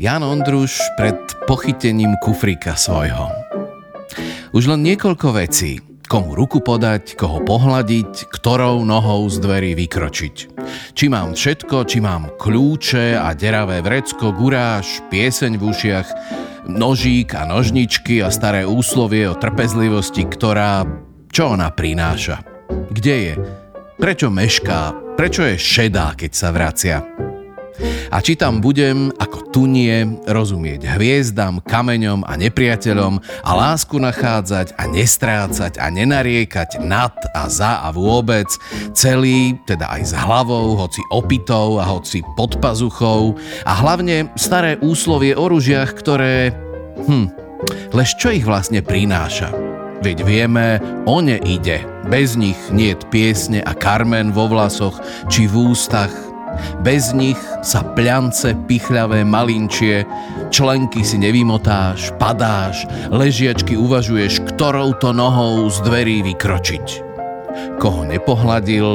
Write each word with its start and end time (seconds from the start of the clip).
Jan 0.00 0.24
Ondruš 0.24 0.80
pred 0.96 1.12
pochytením 1.44 2.16
kufrika 2.24 2.72
svojho. 2.72 3.28
Už 4.56 4.72
len 4.72 4.80
niekoľko 4.80 5.36
vecí. 5.36 5.76
Komu 6.08 6.32
ruku 6.32 6.64
podať, 6.64 7.20
koho 7.20 7.44
pohľadiť, 7.44 8.32
ktorou 8.32 8.80
nohou 8.80 9.28
z 9.28 9.36
dverí 9.44 9.76
vykročiť. 9.76 10.36
Či 10.96 11.04
mám 11.12 11.36
všetko, 11.36 11.84
či 11.84 12.00
mám 12.00 12.32
kľúče 12.40 13.12
a 13.12 13.36
deravé 13.36 13.84
vrecko, 13.84 14.32
guráž, 14.32 15.04
pieseň 15.12 15.60
v 15.60 15.68
ušiach, 15.68 16.08
nožík 16.64 17.36
a 17.36 17.44
nožničky 17.44 18.24
a 18.24 18.32
staré 18.32 18.64
úslovie 18.64 19.28
o 19.28 19.36
trpezlivosti, 19.36 20.24
ktorá... 20.24 20.80
Čo 21.28 21.60
ona 21.60 21.68
prináša? 21.76 22.40
Kde 22.88 23.16
je? 23.20 23.34
Prečo 24.00 24.32
mešká? 24.32 24.96
Prečo 25.12 25.44
je 25.44 25.60
šedá, 25.60 26.16
keď 26.16 26.32
sa 26.32 26.48
vracia? 26.56 27.04
A 28.10 28.18
či 28.18 28.34
tam 28.34 28.58
budem, 28.58 29.14
ako 29.22 29.38
tu 29.54 29.62
nie, 29.70 30.18
rozumieť 30.26 30.98
hviezdam, 30.98 31.62
kameňom 31.62 32.26
a 32.26 32.34
nepriateľom 32.34 33.22
a 33.46 33.50
lásku 33.54 34.02
nachádzať 34.02 34.74
a 34.74 34.90
nestrácať 34.90 35.78
a 35.78 35.86
nenariekať 35.94 36.82
nad 36.82 37.14
a 37.30 37.46
za 37.46 37.86
a 37.86 37.94
vôbec, 37.94 38.50
celý, 38.98 39.54
teda 39.62 39.86
aj 39.94 40.02
s 40.10 40.12
hlavou, 40.14 40.74
hoci 40.74 40.98
opitou 41.14 41.78
a 41.78 41.86
hoci 41.86 42.26
pod 42.34 42.58
pazuchou 42.58 43.38
a 43.62 43.72
hlavne 43.78 44.34
staré 44.34 44.74
úslovie 44.82 45.38
o 45.38 45.46
ružiach, 45.46 45.94
ktoré... 45.94 46.50
Hm, 47.06 47.30
lež 47.94 48.18
čo 48.18 48.34
ich 48.34 48.42
vlastne 48.42 48.82
prináša? 48.82 49.54
Veď 50.00 50.24
vieme, 50.24 50.80
o 51.04 51.20
ne 51.20 51.36
ide. 51.44 51.84
Bez 52.08 52.32
nich 52.32 52.56
niet 52.72 53.04
piesne 53.12 53.60
a 53.60 53.76
karmen 53.76 54.32
vo 54.32 54.48
vlasoch 54.48 54.96
či 55.28 55.44
v 55.44 55.76
ústach, 55.76 56.29
bez 56.80 57.12
nich 57.12 57.38
sa 57.60 57.84
pľance, 57.84 58.56
pichľavé, 58.66 59.26
malinčie, 59.26 60.06
členky 60.48 61.04
si 61.04 61.20
nevymotáš, 61.20 62.14
padáš, 62.16 62.88
ležiačky 63.12 63.76
uvažuješ, 63.76 64.44
ktorou 64.54 64.96
to 64.98 65.14
nohou 65.14 65.68
z 65.68 65.78
dverí 65.84 66.16
vykročiť. 66.32 66.86
Koho 67.76 68.06
nepohľadil, 68.06 68.86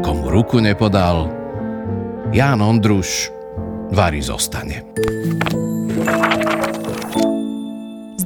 komu 0.00 0.24
ruku 0.28 0.60
nepodal, 0.60 1.30
Ján 2.34 2.60
Ondruš 2.60 3.30
Vary 3.94 4.18
zostane. 4.18 4.82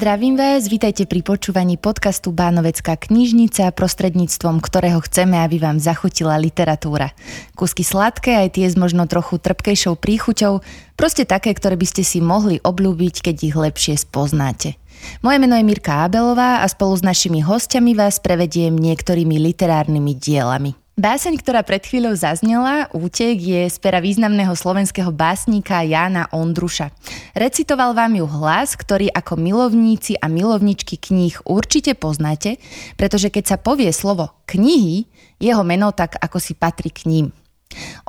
Zdravím 0.00 0.32
vás, 0.32 0.64
vítajte 0.64 1.04
pri 1.04 1.20
počúvaní 1.20 1.76
podcastu 1.76 2.32
Bánovecká 2.32 2.96
knižnica, 2.96 3.68
prostredníctvom 3.68 4.64
ktorého 4.64 4.96
chceme, 5.04 5.36
aby 5.36 5.60
vám 5.60 5.76
zachutila 5.76 6.40
literatúra. 6.40 7.12
Kusky 7.52 7.84
sladké, 7.84 8.32
aj 8.32 8.56
tie 8.56 8.64
s 8.72 8.80
možno 8.80 9.04
trochu 9.04 9.36
trpkejšou 9.36 10.00
príchuťou, 10.00 10.64
proste 10.96 11.28
také, 11.28 11.52
ktoré 11.52 11.76
by 11.76 11.84
ste 11.84 12.00
si 12.00 12.24
mohli 12.24 12.64
obľúbiť, 12.64 13.28
keď 13.28 13.36
ich 13.44 13.52
lepšie 13.52 14.00
spoznáte. 14.00 14.80
Moje 15.20 15.36
meno 15.36 15.52
je 15.60 15.68
Mirka 15.68 16.08
Abelová 16.08 16.64
a 16.64 16.66
spolu 16.72 16.96
s 16.96 17.04
našimi 17.04 17.44
hostiami 17.44 17.92
vás 17.92 18.24
prevediem 18.24 18.72
niektorými 18.72 19.36
literárnymi 19.52 20.16
dielami. 20.16 20.79
Báseň, 21.00 21.40
ktorá 21.40 21.64
pred 21.64 21.80
chvíľou 21.80 22.12
zaznela, 22.12 22.84
Útek, 22.92 23.40
je 23.40 23.72
z 23.72 23.76
pera 23.80 24.04
významného 24.04 24.52
slovenského 24.52 25.08
básnika 25.08 25.80
Jána 25.80 26.28
Ondruša. 26.28 26.92
Recitoval 27.32 27.96
vám 27.96 28.20
ju 28.20 28.28
hlas, 28.28 28.76
ktorý 28.76 29.08
ako 29.08 29.40
milovníci 29.40 30.20
a 30.20 30.28
milovničky 30.28 31.00
kníh 31.00 31.40
určite 31.48 31.96
poznáte, 31.96 32.60
pretože 33.00 33.32
keď 33.32 33.44
sa 33.48 33.56
povie 33.56 33.88
slovo 33.96 34.44
knihy, 34.44 35.08
jeho 35.40 35.64
meno 35.64 35.88
tak 35.96 36.20
ako 36.20 36.36
si 36.36 36.52
patrí 36.52 36.92
k 36.92 37.08
ním. 37.08 37.32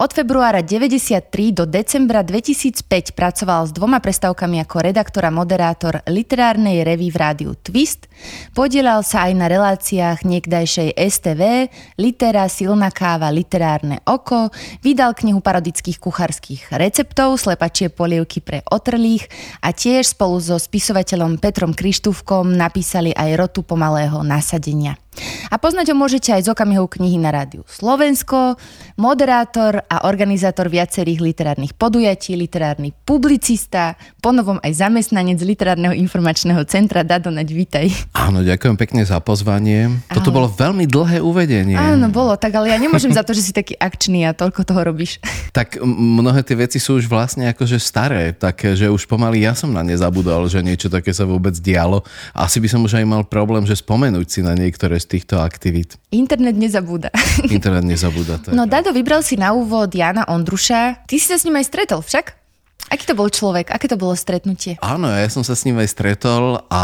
Od 0.01 0.09
februára 0.09 0.65
93 0.65 1.29
do 1.53 1.69
decembra 1.69 2.25
2005 2.25 3.13
pracoval 3.13 3.69
s 3.69 3.71
dvoma 3.75 4.01
prestávkami 4.01 4.63
ako 4.65 4.77
redaktor 4.81 5.27
a 5.27 5.31
moderátor 5.33 6.01
literárnej 6.09 6.81
revy 6.81 7.13
v 7.13 7.17
rádiu 7.17 7.51
Twist. 7.53 8.09
Podielal 8.57 9.05
sa 9.05 9.29
aj 9.29 9.33
na 9.37 9.45
reláciách 9.45 10.25
niekdajšej 10.25 10.97
STV, 10.97 11.69
Litera, 12.01 12.49
Silná 12.49 12.89
káva, 12.89 13.29
Literárne 13.33 14.01
oko, 14.07 14.53
vydal 14.81 15.17
knihu 15.17 15.41
parodických 15.43 16.01
kuchárskych 16.01 16.73
receptov, 16.73 17.37
slepačie 17.37 17.89
polievky 17.89 18.41
pre 18.41 18.65
otrlých 18.69 19.29
a 19.61 19.73
tiež 19.73 20.13
spolu 20.13 20.37
so 20.41 20.57
spisovateľom 20.57 21.41
Petrom 21.41 21.73
Krištúvkom 21.73 22.53
napísali 22.53 23.13
aj 23.13 23.29
rotu 23.37 23.61
pomalého 23.65 24.21
nasadenia. 24.21 25.00
A 25.51 25.59
poznať 25.59 25.91
ho 25.91 25.95
môžete 25.99 26.31
aj 26.31 26.47
z 26.47 26.51
okamihov 26.55 26.95
knihy 26.95 27.19
na 27.19 27.35
rádiu 27.35 27.67
Slovensko, 27.67 28.55
moderátor 28.95 29.83
a 29.91 30.07
organizátor 30.07 30.71
viacerých 30.71 31.19
literárnych 31.19 31.75
podujatí, 31.75 32.39
literárny 32.39 32.95
publicista, 33.03 33.99
ponovom 34.23 34.63
aj 34.63 34.87
zamestnanec 34.87 35.43
Literárneho 35.43 35.91
informačného 35.91 36.63
centra. 36.63 37.03
Dado, 37.03 37.27
naď, 37.27 37.47
vítaj. 37.51 37.85
Áno, 38.15 38.39
ďakujem 38.39 38.79
pekne 38.79 39.03
za 39.03 39.19
pozvanie. 39.19 39.91
Ahoj. 40.07 40.15
Toto 40.15 40.31
bolo 40.31 40.47
veľmi 40.47 40.87
dlhé 40.87 41.19
uvedenie. 41.19 41.75
Áno, 41.75 42.07
bolo, 42.07 42.39
tak 42.39 42.55
ale 42.55 42.71
ja 42.71 42.79
nemôžem 42.79 43.11
za 43.11 43.27
to, 43.27 43.35
že 43.35 43.43
si 43.43 43.51
taký 43.51 43.75
akčný 43.75 44.23
a 44.23 44.31
toľko 44.31 44.63
toho 44.63 44.87
robíš. 44.87 45.19
Tak 45.51 45.83
mnohé 45.83 46.47
tie 46.47 46.55
veci 46.55 46.79
sú 46.79 46.95
už 46.95 47.11
vlastne 47.11 47.51
akože 47.51 47.75
staré, 47.75 48.31
také, 48.31 48.79
že 48.79 48.87
už 48.87 49.03
pomaly 49.11 49.43
ja 49.43 49.51
som 49.51 49.75
na 49.75 49.83
ne 49.83 49.99
zabudol, 49.99 50.47
že 50.47 50.63
niečo 50.63 50.87
také 50.87 51.11
sa 51.11 51.27
vôbec 51.27 51.51
dialo. 51.59 52.07
Asi 52.31 52.63
by 52.63 52.71
som 52.71 52.79
už 52.87 53.03
aj 53.03 53.05
mal 53.09 53.27
problém, 53.27 53.67
že 53.67 53.75
spomenúť 53.75 54.27
si 54.31 54.39
na 54.39 54.55
niektoré 54.55 55.00
z 55.01 55.17
týchto 55.17 55.41
aktivít? 55.41 55.97
Internet 56.13 56.53
nezabúda. 56.55 57.09
Internet 57.49 57.83
nezabúda. 57.83 58.37
Tak. 58.37 58.53
No 58.53 58.69
Dado, 58.69 58.93
vybral 58.93 59.25
si 59.25 59.35
na 59.35 59.51
úvod 59.57 59.89
Jana 59.89 60.29
Ondruša. 60.29 61.03
Ty 61.09 61.15
si 61.17 61.25
sa 61.25 61.41
s 61.41 61.43
ním 61.43 61.57
aj 61.57 61.65
stretol 61.65 62.05
však? 62.05 62.37
Aký 62.91 63.07
to 63.07 63.15
bol 63.15 63.31
človek? 63.31 63.71
Aké 63.71 63.87
to 63.87 63.95
bolo 63.95 64.11
stretnutie? 64.19 64.75
Áno, 64.83 65.07
ja 65.07 65.31
som 65.31 65.47
sa 65.47 65.55
s 65.55 65.63
ním 65.63 65.79
aj 65.79 65.95
stretol 65.95 66.59
a 66.67 66.83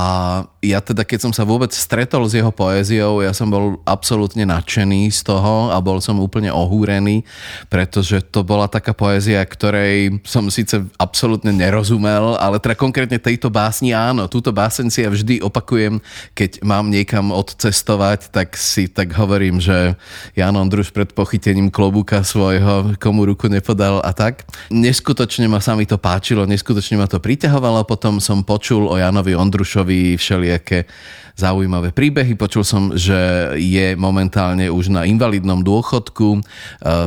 ja 0.71 0.83
teda, 0.83 1.07
keď 1.07 1.29
som 1.29 1.33
sa 1.33 1.47
vôbec 1.47 1.71
stretol 1.71 2.27
s 2.27 2.35
jeho 2.35 2.51
poéziou, 2.51 3.23
ja 3.23 3.31
som 3.31 3.47
bol 3.47 3.79
absolútne 3.87 4.43
nadšený 4.43 5.11
z 5.11 5.23
toho 5.23 5.71
a 5.71 5.77
bol 5.79 6.03
som 6.03 6.19
úplne 6.19 6.51
ohúrený, 6.51 7.23
pretože 7.71 8.19
to 8.27 8.43
bola 8.43 8.67
taká 8.67 8.91
poézia, 8.91 9.43
ktorej 9.45 10.19
som 10.27 10.47
síce 10.51 10.83
absolútne 10.99 11.55
nerozumel, 11.55 12.35
ale 12.37 12.59
teda 12.59 12.75
konkrétne 12.75 13.19
tejto 13.21 13.47
básni 13.47 13.95
áno. 13.95 14.27
Túto 14.27 14.51
báseň 14.51 14.87
si 14.91 14.99
ja 15.03 15.09
vždy 15.11 15.39
opakujem, 15.43 16.03
keď 16.35 16.63
mám 16.63 16.91
niekam 16.91 17.31
odcestovať, 17.31 18.31
tak 18.31 18.59
si 18.59 18.91
tak 18.91 19.13
hovorím, 19.15 19.61
že 19.61 19.95
Jan 20.35 20.57
Ondruš 20.57 20.91
pred 20.91 21.11
pochytením 21.13 21.71
klobúka 21.71 22.25
svojho 22.25 22.97
komu 22.97 23.23
ruku 23.29 23.47
nepodal 23.47 24.01
a 24.01 24.11
tak. 24.11 24.43
Neskutočne 24.73 25.45
ma 25.45 25.61
sa 25.63 25.77
mi 25.77 25.85
to 25.85 26.01
páčilo, 26.01 26.49
neskutočne 26.49 26.97
ma 26.97 27.05
to 27.05 27.21
priťahovalo. 27.21 27.85
Potom 27.87 28.17
som 28.17 28.41
počul 28.41 28.89
o 28.89 28.95
Janovi 28.97 29.37
Ondrušovi 29.37 30.17
všelijaké 30.57 30.89
zaujímavé 31.37 31.93
príbehy. 31.93 32.33
Počul 32.33 32.65
som, 32.65 32.97
že 32.97 33.13
je 33.61 33.93
momentálne 33.93 34.73
už 34.73 34.89
na 34.89 35.05
invalidnom 35.05 35.61
dôchodku, 35.61 36.33
e, 36.33 36.41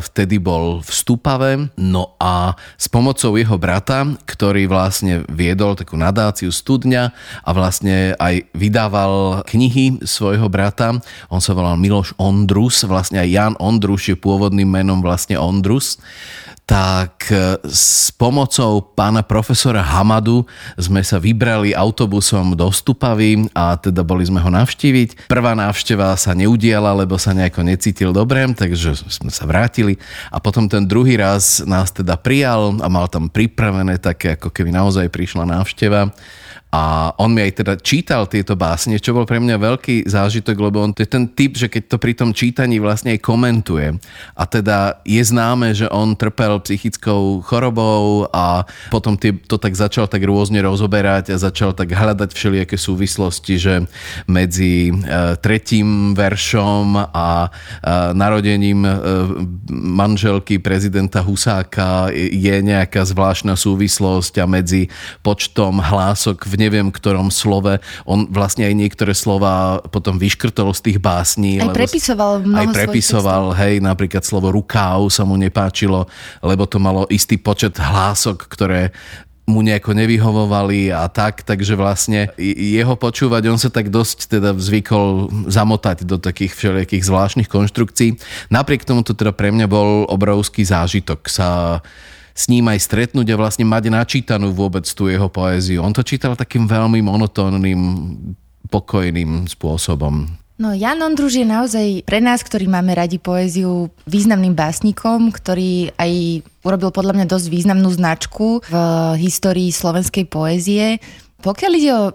vtedy 0.06 0.38
bol 0.38 0.78
v 0.86 0.90
Stupave. 0.94 1.50
No 1.74 2.14
a 2.22 2.54
s 2.78 2.86
pomocou 2.86 3.34
jeho 3.34 3.58
brata, 3.58 4.06
ktorý 4.06 4.70
vlastne 4.70 5.26
viedol 5.26 5.74
takú 5.74 5.98
nadáciu 5.98 6.54
studňa 6.54 7.10
a 7.42 7.50
vlastne 7.50 8.14
aj 8.22 8.46
vydával 8.54 9.42
knihy 9.50 9.98
svojho 10.06 10.46
brata, 10.46 10.94
on 11.26 11.42
sa 11.42 11.50
volal 11.50 11.74
Miloš 11.74 12.14
Ondrus, 12.14 12.86
vlastne 12.86 13.18
aj 13.18 13.34
Jan 13.34 13.54
Ondruš 13.58 14.14
je 14.14 14.16
pôvodným 14.16 14.70
menom 14.70 15.02
vlastne 15.02 15.34
Ondrus, 15.42 15.98
tak 16.70 17.34
e, 17.34 17.58
s 17.66 18.14
pomocou 18.14 18.78
pána 18.94 19.26
profesora 19.26 19.82
Hamadu 19.82 20.46
sme 20.78 21.02
sa 21.02 21.18
vybrali 21.18 21.74
autobusom 21.74 22.54
do 22.54 22.70
Stupavy 22.70 23.50
a 23.50 23.74
teda 23.74 24.06
boli 24.06 24.22
sme 24.22 24.38
ho 24.38 24.46
navštíviť. 24.54 25.26
Prvá 25.26 25.58
návšteva 25.58 26.14
sa 26.14 26.30
neudiala, 26.30 26.94
lebo 26.94 27.18
sa 27.18 27.34
nejako 27.34 27.66
necítil 27.66 28.14
dobre, 28.14 28.46
takže 28.54 29.02
sme 29.02 29.34
sa 29.34 29.50
vrátili 29.50 29.98
a 30.30 30.38
potom 30.38 30.70
ten 30.70 30.86
druhý 30.86 31.18
raz 31.18 31.58
nás 31.66 31.90
teda 31.90 32.14
prijal 32.14 32.78
a 32.78 32.86
mal 32.86 33.10
tam 33.10 33.26
pripravené 33.26 33.98
také, 33.98 34.38
ako 34.38 34.54
keby 34.54 34.70
naozaj 34.70 35.10
prišla 35.10 35.50
návšteva 35.50 36.14
a 36.70 37.10
on 37.18 37.34
mi 37.34 37.42
aj 37.42 37.66
teda 37.66 37.74
čítal 37.82 38.30
tieto 38.30 38.54
básne, 38.54 39.02
čo 39.02 39.10
bol 39.10 39.26
pre 39.26 39.42
mňa 39.42 39.58
veľký 39.58 40.06
zážitok, 40.06 40.56
lebo 40.70 40.78
on 40.78 40.94
to 40.94 41.02
je 41.02 41.10
ten 41.10 41.26
typ, 41.26 41.58
že 41.58 41.66
keď 41.66 41.82
to 41.90 41.96
pri 41.98 42.14
tom 42.14 42.30
čítaní 42.30 42.78
vlastne 42.78 43.10
aj 43.10 43.26
komentuje. 43.26 43.98
A 44.38 44.46
teda 44.46 45.02
je 45.02 45.18
známe, 45.18 45.74
že 45.74 45.90
on 45.90 46.14
trpel 46.14 46.62
psychickou 46.62 47.42
chorobou 47.42 48.30
a 48.30 48.62
potom 48.94 49.18
to 49.18 49.56
tak 49.58 49.74
začal 49.74 50.06
tak 50.06 50.22
rôzne 50.22 50.62
rozoberať 50.62 51.34
a 51.34 51.42
začal 51.42 51.74
tak 51.74 51.90
hľadať 51.90 52.30
všelijaké 52.30 52.78
súvislosti, 52.78 53.54
že 53.58 53.74
medzi 54.30 54.94
e, 54.94 54.94
tretím 55.42 56.14
veršom 56.14 57.10
a 57.10 57.28
e, 57.46 57.48
narodením 58.14 58.86
e, 58.86 58.94
manželky 59.74 60.62
prezidenta 60.62 61.18
Husáka 61.18 62.14
je 62.14 62.56
nejaká 62.62 63.02
zvláštna 63.02 63.58
súvislosť 63.58 64.38
a 64.38 64.46
medzi 64.46 64.86
počtom 65.26 65.82
hlások 65.82 66.46
v 66.46 66.59
neviem 66.60 66.92
ktorom 66.92 67.32
slove. 67.32 67.80
On 68.04 68.28
vlastne 68.28 68.68
aj 68.68 68.76
niektoré 68.76 69.16
slova 69.16 69.80
potom 69.88 70.20
vyškrtol 70.20 70.76
z 70.76 70.80
tých 70.92 70.98
básní. 71.00 71.56
Aj 71.56 71.72
lebo, 71.72 71.80
prepisoval 71.80 72.44
Aj 72.52 72.68
prepisoval, 72.68 73.44
hej, 73.56 73.80
napríklad 73.80 74.20
slovo 74.20 74.52
rukáv 74.52 75.08
sa 75.08 75.24
mu 75.24 75.40
nepáčilo, 75.40 76.04
lebo 76.44 76.68
to 76.68 76.76
malo 76.76 77.08
istý 77.08 77.40
počet 77.40 77.80
hlások, 77.80 78.44
ktoré 78.44 78.92
mu 79.50 79.66
nejako 79.66 79.98
nevyhovovali 79.98 80.94
a 80.94 81.10
tak, 81.10 81.42
takže 81.42 81.74
vlastne 81.74 82.30
jeho 82.38 82.94
počúvať, 82.94 83.42
on 83.50 83.58
sa 83.58 83.66
tak 83.66 83.90
dosť 83.90 84.38
teda 84.38 84.54
zvykol 84.54 85.26
zamotať 85.50 86.06
do 86.06 86.22
takých 86.22 86.54
všelijakých 86.54 87.02
zvláštnych 87.02 87.50
konštrukcií. 87.50 88.14
Napriek 88.54 88.86
tomu 88.86 89.02
to 89.02 89.18
teda 89.18 89.34
pre 89.34 89.50
mňa 89.50 89.66
bol 89.66 90.06
obrovský 90.06 90.62
zážitok 90.62 91.26
sa 91.26 91.82
s 92.34 92.48
ním 92.48 92.70
aj 92.70 92.86
stretnúť 92.86 93.26
a 93.34 93.40
vlastne 93.40 93.66
mať 93.66 93.90
načítanú 93.90 94.54
vôbec 94.54 94.86
tú 94.86 95.10
jeho 95.10 95.28
poéziu. 95.30 95.82
On 95.82 95.92
to 95.94 96.06
čítal 96.06 96.38
takým 96.38 96.64
veľmi 96.64 97.02
monotónnym, 97.02 97.80
pokojným 98.70 99.50
spôsobom. 99.50 100.30
No 100.60 100.76
Jan 100.76 101.00
Ondruž 101.00 101.40
je 101.40 101.48
naozaj 101.48 102.04
pre 102.04 102.20
nás, 102.20 102.44
ktorí 102.44 102.68
máme 102.68 102.92
radi 102.92 103.16
poéziu, 103.16 103.88
významným 104.04 104.52
básnikom, 104.52 105.32
ktorý 105.32 105.88
aj 105.96 106.44
urobil 106.60 106.92
podľa 106.92 107.16
mňa 107.16 107.26
dosť 107.32 107.46
významnú 107.48 107.88
značku 107.88 108.60
v 108.68 108.74
histórii 109.16 109.72
slovenskej 109.72 110.28
poézie. 110.28 111.00
Pokiaľ 111.40 111.72
ide 111.80 111.92
o 111.96 112.12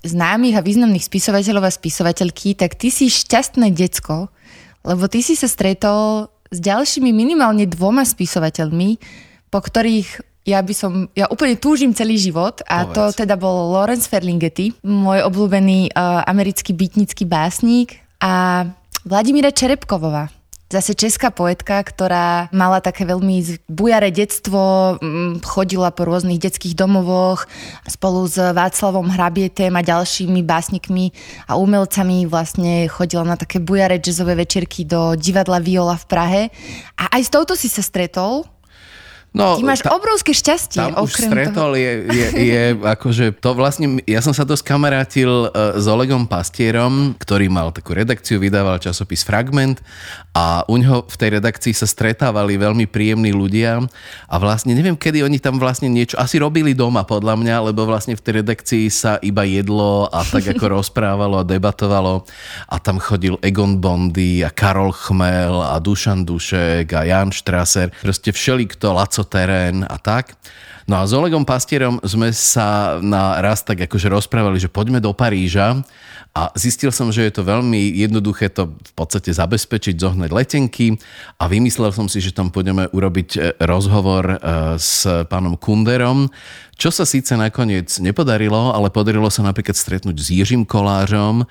známych 0.00 0.56
a 0.56 0.64
významných 0.64 1.04
spisovateľov 1.04 1.68
a 1.68 1.76
spisovateľky, 1.76 2.56
tak 2.56 2.80
ty 2.80 2.88
si 2.88 3.12
šťastné 3.12 3.76
decko, 3.76 4.32
lebo 4.88 5.04
ty 5.06 5.20
si 5.20 5.36
sa 5.36 5.46
stretol 5.46 6.32
s 6.48 6.58
ďalšími 6.64 7.12
minimálne 7.12 7.68
dvoma 7.68 8.08
spisovateľmi, 8.08 8.98
po 9.52 9.60
ktorých 9.60 10.32
ja 10.42 10.58
by 10.58 10.74
som, 10.74 11.06
ja 11.14 11.30
úplne 11.30 11.54
túžim 11.54 11.94
celý 11.94 12.18
život 12.18 12.66
a 12.66 12.82
Povedz. 12.82 12.94
to 12.98 13.02
teda 13.22 13.38
bol 13.38 13.70
Lawrence 13.78 14.10
Ferlinghetti, 14.10 14.74
môj 14.82 15.22
obľúbený 15.22 15.94
uh, 15.94 16.26
americký 16.26 16.74
bytnický 16.74 17.30
básnik 17.30 18.02
a 18.18 18.66
Vladimíra 19.06 19.54
Čerepkovová. 19.54 20.34
Zase 20.72 20.96
česká 20.96 21.28
poetka, 21.28 21.84
ktorá 21.84 22.48
mala 22.48 22.80
také 22.80 23.04
veľmi 23.04 23.60
bujaré 23.68 24.08
detstvo, 24.08 24.96
chodila 25.44 25.92
po 25.92 26.08
rôznych 26.08 26.40
detských 26.40 26.72
domovoch 26.72 27.44
spolu 27.84 28.24
s 28.24 28.40
Václavom 28.40 29.04
Hrabietem 29.12 29.68
a 29.76 29.84
ďalšími 29.84 30.40
básnikmi 30.40 31.12
a 31.44 31.60
umelcami 31.60 32.24
vlastne 32.24 32.88
chodila 32.88 33.20
na 33.20 33.36
také 33.36 33.60
bujaré 33.60 34.00
jazzové 34.00 34.32
večerky 34.32 34.88
do 34.88 35.12
divadla 35.12 35.60
Viola 35.60 36.00
v 36.00 36.08
Prahe. 36.08 36.42
A 36.96 37.20
aj 37.20 37.20
s 37.20 37.28
touto 37.28 37.52
si 37.52 37.68
sa 37.68 37.84
stretol 37.84 38.48
No, 39.32 39.56
Ty 39.56 39.64
máš 39.64 39.80
ta, 39.80 39.96
obrovské 39.96 40.36
šťastie. 40.36 40.92
Tam 40.92 41.08
už 41.08 41.16
stretol 41.16 41.72
toho. 41.72 41.80
je, 41.80 41.92
je, 42.04 42.26
je 42.52 42.64
akože 43.00 43.32
to 43.40 43.56
vlastne, 43.56 44.04
ja 44.04 44.20
som 44.20 44.36
sa 44.36 44.44
dosť 44.44 44.60
kamarátil 44.60 45.48
uh, 45.48 45.80
s 45.80 45.88
Olegom 45.88 46.28
Pastierom, 46.28 47.16
ktorý 47.16 47.48
mal 47.48 47.72
takú 47.72 47.96
redakciu, 47.96 48.36
vydával 48.36 48.76
časopis 48.76 49.24
Fragment 49.24 49.80
a 50.36 50.68
u 50.68 50.76
neho 50.76 51.08
v 51.08 51.16
tej 51.16 51.40
redakcii 51.40 51.72
sa 51.72 51.88
stretávali 51.88 52.60
veľmi 52.60 52.84
príjemní 52.84 53.32
ľudia 53.32 53.80
a 54.28 54.34
vlastne 54.36 54.76
neviem, 54.76 55.00
kedy 55.00 55.24
oni 55.24 55.40
tam 55.40 55.56
vlastne 55.56 55.88
niečo, 55.88 56.20
asi 56.20 56.36
robili 56.36 56.76
doma 56.76 57.08
podľa 57.08 57.40
mňa, 57.40 57.72
lebo 57.72 57.88
vlastne 57.88 58.12
v 58.12 58.20
tej 58.20 58.44
redakcii 58.44 58.84
sa 58.92 59.16
iba 59.24 59.48
jedlo 59.48 60.12
a 60.12 60.28
tak 60.28 60.44
ako 60.44 60.64
rozprávalo 60.76 61.40
a 61.40 61.48
debatovalo 61.48 62.28
a 62.68 62.76
tam 62.76 63.00
chodil 63.00 63.40
Egon 63.40 63.80
Bondy 63.80 64.44
a 64.44 64.52
Karol 64.52 64.92
Chmel 64.92 65.56
a 65.56 65.80
Dušan 65.80 66.28
Dušek 66.28 66.92
a 66.92 67.08
Jan 67.08 67.32
Strasser, 67.32 67.88
proste 68.04 68.28
všeli, 68.28 68.68
kto 68.68 68.92
Laco 68.92 69.21
terén 69.24 69.84
a 69.88 69.98
tak. 69.98 70.36
No 70.90 70.98
a 70.98 71.06
s 71.06 71.14
Olegom 71.14 71.46
Pastierom 71.46 72.02
sme 72.02 72.34
sa 72.34 72.98
na 72.98 73.38
raz 73.38 73.62
tak 73.62 73.86
akože 73.86 74.10
rozprávali, 74.10 74.58
že 74.58 74.72
poďme 74.72 74.98
do 74.98 75.14
Paríža 75.14 75.82
a 76.32 76.48
zistil 76.56 76.88
som, 76.88 77.12
že 77.12 77.28
je 77.28 77.32
to 77.32 77.44
veľmi 77.44 77.92
jednoduché 77.92 78.48
to 78.48 78.72
v 78.72 78.92
podstate 78.96 79.36
zabezpečiť, 79.36 80.00
zohnať 80.00 80.30
letenky 80.32 80.96
a 81.36 81.44
vymyslel 81.44 81.92
som 81.92 82.08
si, 82.08 82.24
že 82.24 82.32
tam 82.32 82.48
pôjdeme 82.48 82.88
urobiť 82.88 83.28
e, 83.36 83.38
rozhovor 83.68 84.24
e, 84.24 84.36
s 84.80 85.04
pánom 85.28 85.60
Kunderom, 85.60 86.32
čo 86.82 86.90
sa 86.90 87.06
síce 87.06 87.38
nakoniec 87.38 88.00
nepodarilo, 88.02 88.74
ale 88.74 88.90
podarilo 88.90 89.30
sa 89.30 89.46
napríklad 89.46 89.78
stretnúť 89.78 90.16
s 90.18 90.34
Jiřím 90.34 90.66
Kolářom. 90.66 91.44
E, 91.44 91.46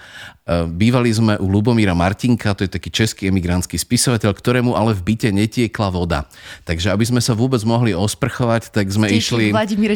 bývali 0.67 1.07
sme 1.07 1.39
u 1.39 1.47
Lubomíra 1.47 1.95
Martinka, 1.95 2.51
to 2.51 2.67
je 2.67 2.73
taký 2.75 2.91
český 2.91 3.31
emigrantský 3.31 3.79
spisovateľ, 3.79 4.35
ktorému 4.35 4.75
ale 4.75 4.91
v 4.91 5.13
byte 5.13 5.31
netiekla 5.31 5.87
voda. 5.87 6.27
Takže 6.67 6.91
aby 6.91 7.05
sme 7.07 7.21
sa 7.23 7.31
vôbec 7.31 7.63
mohli 7.63 7.95
osprchovať, 7.95 8.75
tak 8.75 8.91
sme 8.91 9.07
išli... 9.07 9.30
Vladimíre 9.51 9.95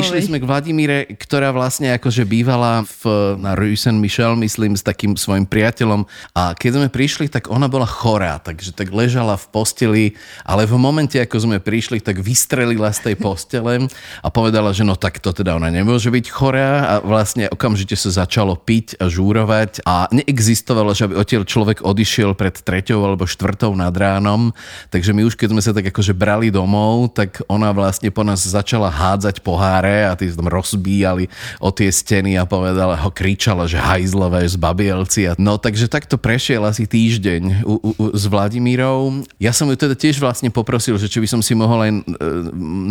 Išli 0.00 0.20
sme 0.24 0.40
k 0.40 0.48
Vladimíre, 0.48 1.04
ktorá 1.20 1.52
vlastne 1.52 1.92
akože 1.94 2.24
bývala 2.24 2.82
v, 2.82 3.36
na 3.38 3.52
Rue 3.52 3.76
Saint-Michel, 3.76 4.34
myslím, 4.40 4.74
s 4.74 4.82
takým 4.82 5.14
svojim 5.14 5.44
priateľom. 5.44 6.08
A 6.32 6.56
keď 6.56 6.80
sme 6.80 6.88
prišli, 6.88 7.28
tak 7.28 7.52
ona 7.52 7.68
bola 7.68 7.86
chorá, 7.86 8.40
takže 8.40 8.72
tak 8.72 8.90
ležala 8.90 9.36
v 9.36 9.46
posteli, 9.52 10.04
ale 10.42 10.64
v 10.64 10.74
momente, 10.80 11.20
ako 11.20 11.36
sme 11.44 11.58
prišli, 11.60 12.00
tak 12.00 12.24
vystrelila 12.24 12.88
z 12.90 13.12
tej 13.12 13.14
postele 13.20 13.86
a 14.24 14.28
povedala, 14.32 14.64
povedala, 14.64 14.70
že 14.70 14.86
no 14.86 14.94
tak 14.96 15.18
to 15.18 15.34
teda 15.34 15.58
ona 15.58 15.68
nemôže 15.68 16.08
byť 16.08 16.26
chorá. 16.30 16.70
A 16.86 16.94
vlastne 17.02 17.50
okamžite 17.50 17.98
sa 17.98 18.24
začalo 18.24 18.56
piť 18.56 18.96
a 19.02 19.10
žúrovať. 19.10 19.84
A 19.84 20.08
neexistovalo, 20.14 20.96
že 20.96 21.10
aby 21.10 21.18
odtiaľ 21.20 21.42
človek 21.44 21.84
odišiel 21.84 22.32
pred 22.32 22.54
treťou 22.54 23.04
alebo 23.04 23.28
štvrtou 23.28 23.76
nad 23.76 23.92
ránom, 23.92 24.54
takže 24.88 25.12
my 25.12 25.26
už 25.28 25.36
keď 25.36 25.48
sme 25.52 25.62
sa 25.64 25.72
tak 25.76 25.90
akože 25.92 26.16
brali 26.16 26.48
domov, 26.48 27.12
tak 27.12 27.44
ona 27.50 27.74
vlastne 27.76 28.08
po 28.08 28.24
nás 28.24 28.40
začala 28.40 28.63
hádzať 28.72 29.44
poháre 29.44 30.08
a 30.08 30.16
tí 30.16 30.32
tam 30.32 30.48
rozbíjali 30.48 31.28
o 31.60 31.68
tie 31.68 31.92
steny 31.92 32.40
a 32.40 32.48
povedala, 32.48 32.96
ho 32.96 33.12
kričala, 33.12 33.68
že 33.68 33.76
hajzlové 33.76 34.48
z 34.48 34.56
babielci. 34.56 35.20
A 35.28 35.32
no 35.36 35.60
takže 35.60 35.92
takto 35.92 36.16
prešiel 36.16 36.64
asi 36.64 36.88
týždeň 36.88 37.66
u, 37.66 37.74
u, 37.76 37.90
u, 37.98 38.04
s 38.16 38.24
Vladimírou. 38.24 39.26
Ja 39.36 39.52
som 39.52 39.68
ju 39.68 39.76
teda 39.76 39.98
tiež 39.98 40.22
vlastne 40.22 40.48
poprosil, 40.48 40.96
že 40.96 41.10
či 41.10 41.20
by 41.20 41.28
som 41.28 41.40
si 41.44 41.52
mohol 41.52 41.84
aj 41.84 41.92
e, 41.92 42.00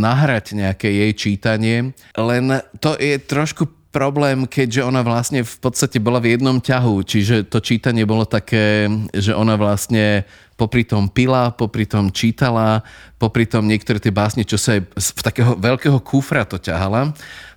nahrať 0.03 0.53
nejaké 0.59 0.91
jej 0.91 1.11
čítanie, 1.15 1.95
len 2.13 2.43
to 2.77 2.93
je 2.99 3.17
trošku 3.17 3.83
problém, 3.93 4.49
keďže 4.49 4.81
ona 4.81 5.05
vlastne 5.05 5.45
v 5.45 5.57
podstate 5.61 6.01
bola 6.01 6.17
v 6.17 6.33
jednom 6.33 6.57
ťahu, 6.57 7.05
čiže 7.05 7.45
to 7.45 7.61
čítanie 7.61 8.09
bolo 8.09 8.25
také, 8.25 8.89
že 9.13 9.37
ona 9.37 9.53
vlastne 9.53 10.25
popri 10.63 10.87
tom 10.87 11.11
pila, 11.11 11.51
popri 11.51 11.83
tom 11.83 12.07
čítala, 12.07 12.87
popri 13.19 13.43
tom 13.43 13.67
niektoré 13.67 13.99
tie 13.99 14.15
básne, 14.15 14.47
čo 14.47 14.55
sa 14.55 14.79
aj 14.79 14.81
v 14.95 15.21
takého 15.21 15.59
veľkého 15.59 15.99
kufra 15.99 16.47
to 16.47 16.55
ťahala 16.55 17.11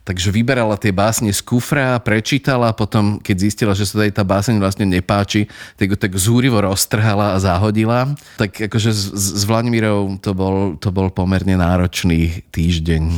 Takže 0.06 0.30
vyberala 0.30 0.78
tie 0.78 0.94
básne 0.94 1.34
z 1.34 1.42
kufra, 1.42 1.98
prečítala, 1.98 2.70
potom 2.70 3.18
keď 3.18 3.36
zistila, 3.42 3.74
že 3.74 3.90
sa 3.90 4.06
jej 4.06 4.14
tá 4.14 4.22
báseň 4.22 4.62
vlastne 4.62 4.86
nepáči, 4.86 5.50
tak 5.74 5.90
ju 5.90 5.96
tak 5.98 6.14
zúrivo 6.14 6.62
roztrhala 6.62 7.34
a 7.34 7.42
zahodila. 7.42 8.14
Tak 8.38 8.70
akože 8.70 8.94
s, 8.94 9.10
s 9.10 9.42
Vladimírou 9.42 10.14
to 10.22 10.30
bol, 10.30 10.78
to 10.78 10.94
bol 10.94 11.10
pomerne 11.10 11.58
náročný 11.58 12.46
týždeň. 12.54 13.02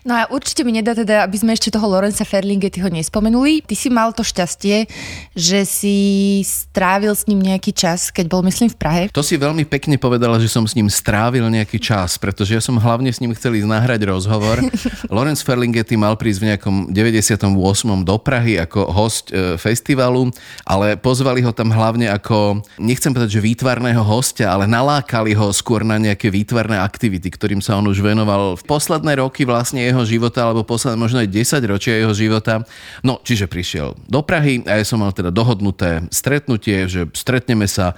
No 0.00 0.16
a 0.16 0.24
určite 0.32 0.64
mi 0.64 0.72
nedá 0.72 0.96
teda, 0.96 1.28
aby 1.28 1.36
sme 1.36 1.52
ešte 1.52 1.68
toho 1.68 1.84
Lorenza 1.84 2.24
Ferlingetyho 2.24 2.88
nespomenuli. 2.88 3.60
Ty 3.60 3.76
si 3.76 3.92
mal 3.92 4.16
to 4.16 4.24
šťastie, 4.24 4.88
že 5.36 5.68
si 5.68 5.96
strávil 6.40 7.12
s 7.12 7.28
ním 7.28 7.44
nejaký 7.44 7.76
čas, 7.76 8.08
keď 8.08 8.32
bol 8.32 8.40
myslím 8.48 8.72
v 8.72 8.80
Prahe. 8.90 9.06
To 9.14 9.22
si 9.22 9.38
veľmi 9.38 9.62
pekne 9.70 9.94
povedala, 10.02 10.42
že 10.42 10.50
som 10.50 10.66
s 10.66 10.74
ním 10.74 10.90
strávil 10.90 11.46
nejaký 11.46 11.78
čas, 11.78 12.18
pretože 12.18 12.58
ja 12.58 12.58
som 12.58 12.74
hlavne 12.74 13.06
s 13.06 13.22
ním 13.22 13.30
chcel 13.38 13.54
ísť 13.62 13.70
nahrať 13.70 14.02
rozhovor. 14.02 14.58
Lorenz 15.14 15.46
Ferlinget 15.46 15.86
Ligeti 15.86 15.94
mal 15.94 16.18
prísť 16.18 16.40
v 16.42 16.46
nejakom 16.50 16.76
98. 16.90 17.54
do 18.02 18.16
Prahy 18.18 18.58
ako 18.58 18.90
host 18.90 19.30
e, 19.30 19.54
festivalu, 19.62 20.34
ale 20.66 20.98
pozvali 20.98 21.38
ho 21.38 21.54
tam 21.54 21.70
hlavne 21.70 22.10
ako, 22.10 22.66
nechcem 22.82 23.14
povedať, 23.14 23.38
že 23.38 23.46
výtvarného 23.46 24.02
hostia, 24.02 24.50
ale 24.50 24.66
nalákali 24.66 25.38
ho 25.38 25.54
skôr 25.54 25.86
na 25.86 25.94
nejaké 25.94 26.26
výtvarné 26.26 26.82
aktivity, 26.82 27.30
ktorým 27.30 27.62
sa 27.62 27.78
on 27.78 27.86
už 27.86 28.02
venoval 28.02 28.58
v 28.58 28.66
posledné 28.66 29.22
roky 29.22 29.46
vlastne 29.46 29.86
jeho 29.86 30.02
života, 30.02 30.50
alebo 30.50 30.66
posledné 30.66 30.98
možno 30.98 31.22
aj 31.22 31.30
10 31.30 31.62
ročia 31.70 31.94
jeho 31.94 32.10
života. 32.10 32.66
No, 33.06 33.22
čiže 33.22 33.46
prišiel 33.46 33.94
do 34.10 34.26
Prahy 34.26 34.66
a 34.66 34.82
ja 34.82 34.84
som 34.84 34.98
mal 34.98 35.14
teda 35.14 35.30
dohodnuté 35.30 36.10
stretnutie, 36.10 36.90
že 36.90 37.06
stretneme 37.14 37.70
sa 37.70 37.94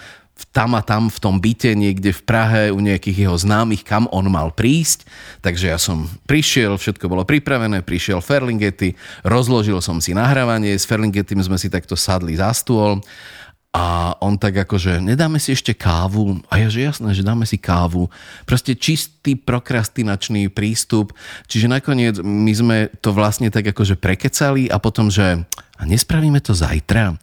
tam 0.52 0.76
a 0.76 0.84
tam 0.84 1.08
v 1.08 1.18
tom 1.22 1.40
byte 1.40 1.72
niekde 1.72 2.12
v 2.12 2.22
Prahe 2.28 2.62
u 2.68 2.80
nejakých 2.82 3.28
jeho 3.28 3.36
známych, 3.36 3.86
kam 3.86 4.04
on 4.12 4.28
mal 4.28 4.52
prísť. 4.52 5.08
Takže 5.40 5.72
ja 5.72 5.78
som 5.80 6.08
prišiel, 6.28 6.76
všetko 6.76 7.08
bolo 7.08 7.24
pripravené, 7.24 7.80
prišiel 7.80 8.20
Ferlingety, 8.20 8.92
rozložil 9.24 9.80
som 9.80 10.02
si 10.02 10.12
nahrávanie, 10.12 10.76
s 10.76 10.84
Ferlingetym 10.84 11.40
sme 11.40 11.56
si 11.56 11.72
takto 11.72 11.96
sadli 11.96 12.36
za 12.36 12.52
stôl 12.52 13.00
a 13.72 14.12
on 14.20 14.36
tak 14.36 14.68
akože, 14.68 15.00
nedáme 15.00 15.40
si 15.40 15.56
ešte 15.56 15.72
kávu? 15.72 16.44
A 16.52 16.60
ja, 16.60 16.68
že 16.68 16.84
jasné, 16.84 17.16
že 17.16 17.24
dáme 17.24 17.48
si 17.48 17.56
kávu. 17.56 18.12
Proste 18.44 18.76
čistý 18.76 19.32
prokrastinačný 19.32 20.52
prístup. 20.52 21.16
Čiže 21.48 21.72
nakoniec 21.72 22.20
my 22.20 22.52
sme 22.52 22.76
to 23.00 23.16
vlastne 23.16 23.48
tak 23.48 23.72
akože 23.72 23.96
prekecali 23.96 24.68
a 24.68 24.76
potom, 24.76 25.08
že 25.08 25.48
a 25.80 25.82
nespravíme 25.88 26.44
to 26.44 26.52
zajtra? 26.52 27.16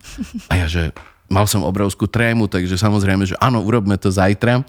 A 0.50 0.54
ja, 0.58 0.66
že 0.66 0.90
mal 1.30 1.46
som 1.46 1.62
obrovskú 1.62 2.10
trému, 2.10 2.50
takže 2.50 2.76
samozrejme, 2.76 3.24
že 3.30 3.38
áno, 3.38 3.62
urobme 3.62 3.96
to 3.96 4.10
zajtra. 4.10 4.66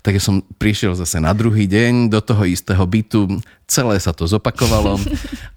Tak 0.00 0.16
som 0.22 0.40
prišiel 0.56 0.94
zase 0.94 1.18
na 1.18 1.34
druhý 1.34 1.66
deň 1.66 2.08
do 2.08 2.22
toho 2.22 2.46
istého 2.46 2.82
bytu, 2.86 3.42
celé 3.68 3.96
sa 4.00 4.12
to 4.12 4.28
zopakovalo 4.28 5.00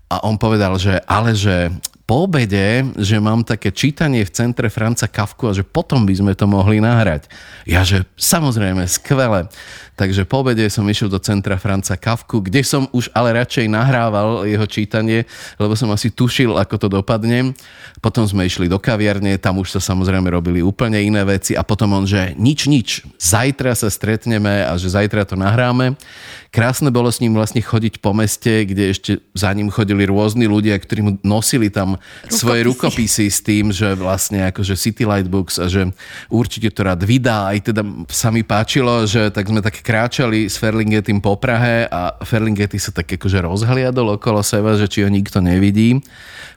a 0.07 0.23
on 0.23 0.39
povedal, 0.39 0.79
že 0.79 1.03
ale 1.03 1.35
že 1.35 1.67
po 2.07 2.23
obede, 2.23 2.87
že 2.95 3.19
mám 3.19 3.43
také 3.43 3.67
čítanie 3.67 4.23
v 4.23 4.31
centre 4.31 4.71
Franca 4.71 5.11
Kafku 5.11 5.51
a 5.51 5.53
že 5.53 5.67
potom 5.67 6.07
by 6.07 6.15
sme 6.15 6.33
to 6.39 6.47
mohli 6.47 6.79
nahrať. 6.79 7.27
Ja, 7.67 7.83
že 7.83 8.07
samozrejme, 8.15 8.87
skvelé. 8.87 9.51
Takže 9.99 10.23
po 10.23 10.39
obede 10.39 10.63
som 10.71 10.87
išiel 10.87 11.11
do 11.11 11.19
centra 11.19 11.59
Franca 11.59 11.99
Kafku, 11.99 12.39
kde 12.39 12.63
som 12.63 12.87
už 12.95 13.11
ale 13.11 13.35
radšej 13.35 13.67
nahrával 13.67 14.47
jeho 14.47 14.63
čítanie, 14.63 15.27
lebo 15.59 15.75
som 15.75 15.91
asi 15.91 16.07
tušil, 16.07 16.55
ako 16.55 16.75
to 16.79 16.87
dopadne. 16.87 17.51
Potom 17.99 18.23
sme 18.23 18.47
išli 18.47 18.71
do 18.71 18.79
kaviarne, 18.79 19.35
tam 19.35 19.59
už 19.59 19.75
sa 19.75 19.83
samozrejme 19.83 20.31
robili 20.31 20.63
úplne 20.63 21.03
iné 21.03 21.27
veci 21.27 21.59
a 21.59 21.65
potom 21.67 21.91
on, 21.91 22.07
že 22.07 22.39
nič, 22.39 22.71
nič, 22.71 23.03
zajtra 23.19 23.75
sa 23.75 23.91
stretneme 23.91 24.63
a 24.63 24.79
že 24.79 24.95
zajtra 24.95 25.27
to 25.27 25.35
nahráme. 25.35 25.99
Krásne 26.47 26.89
bolo 26.89 27.11
s 27.11 27.19
ním 27.19 27.35
vlastne 27.35 27.59
chodiť 27.59 27.99
po 27.99 28.15
meste, 28.15 28.63
kde 28.63 28.95
ešte 28.95 29.11
za 29.35 29.51
ním 29.51 29.67
chodili 29.67 30.07
rôzni 30.07 30.47
ľudia, 30.47 30.79
ktorí 30.79 30.99
mu 31.03 31.11
nosili 31.21 31.67
tam 31.67 31.99
rukopisy. 31.99 32.39
svoje 32.39 32.61
rukopisy 32.63 33.25
s 33.27 33.39
tým, 33.43 33.65
že 33.75 33.93
vlastne 33.99 34.47
akože 34.47 34.79
City 34.79 35.03
Light 35.03 35.27
Books 35.27 35.59
a 35.59 35.67
že 35.67 35.91
určite 36.31 36.71
to 36.71 36.87
rád 36.87 37.03
vydá. 37.03 37.51
Aj 37.51 37.59
teda 37.59 37.83
sa 38.07 38.31
mi 38.31 38.47
páčilo, 38.47 39.03
že 39.03 39.27
tak 39.29 39.51
sme 39.51 39.59
tak 39.59 39.83
kráčali 39.83 40.47
s 40.47 40.55
Ferlingetým 40.55 41.19
po 41.19 41.35
Prahe 41.35 41.85
a 41.91 42.15
Ferlingety 42.23 42.79
sa 42.79 42.95
tak 42.95 43.11
akože 43.11 43.43
rozhliadol 43.43 44.15
okolo 44.15 44.39
seba, 44.39 44.79
že 44.79 44.87
či 44.87 45.03
ho 45.03 45.09
nikto 45.11 45.43
nevidí. 45.43 45.99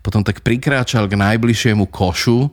Potom 0.01 0.23
tak 0.23 0.41
prikráčal 0.47 1.11
k 1.11 1.19
najbližšiemu 1.19 1.85
košu, 1.91 2.49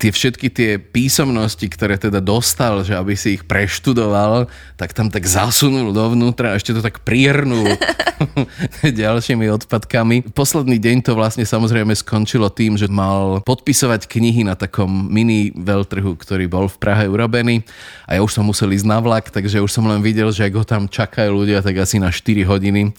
tie 0.00 0.08
všetky 0.08 0.48
tie 0.48 0.70
písomnosti, 0.80 1.68
ktoré 1.68 2.00
teda 2.00 2.24
dostal, 2.24 2.80
že 2.80 2.96
aby 2.96 3.12
si 3.12 3.36
ich 3.36 3.44
preštudoval, 3.44 4.48
tak 4.80 4.96
tam 4.96 5.12
tak 5.12 5.28
zasunul 5.28 5.92
dovnútra 5.92 6.52
a 6.52 6.56
ešte 6.56 6.72
to 6.72 6.80
tak 6.80 7.04
priernul 7.04 7.68
ďalšími 9.04 9.44
odpadkami. 9.60 10.32
Posledný 10.32 10.80
deň 10.80 11.04
to 11.04 11.12
vlastne 11.12 11.44
samozrejme 11.44 11.92
skončilo 11.92 12.48
tým, 12.48 12.80
že 12.80 12.88
mal 12.88 13.44
podpisovať 13.44 14.08
knihy 14.08 14.48
na 14.48 14.56
takom 14.56 14.88
mini 15.12 15.52
veľtrhu, 15.52 16.16
ktorý 16.16 16.48
bol 16.48 16.72
v 16.72 16.80
Prahe 16.80 17.04
urobený 17.04 17.60
a 18.08 18.16
ja 18.16 18.20
už 18.24 18.32
som 18.32 18.48
musel 18.48 18.72
ísť 18.72 18.88
na 18.88 19.04
vlak, 19.04 19.28
takže 19.28 19.60
už 19.60 19.68
som 19.68 19.84
len 19.84 20.00
videl, 20.00 20.32
že 20.32 20.48
ak 20.48 20.56
ho 20.56 20.64
tam 20.64 20.88
čakajú 20.88 21.28
ľudia, 21.28 21.60
tak 21.60 21.76
asi 21.76 22.00
na 22.00 22.08
4 22.08 22.48
hodiny 22.48 22.96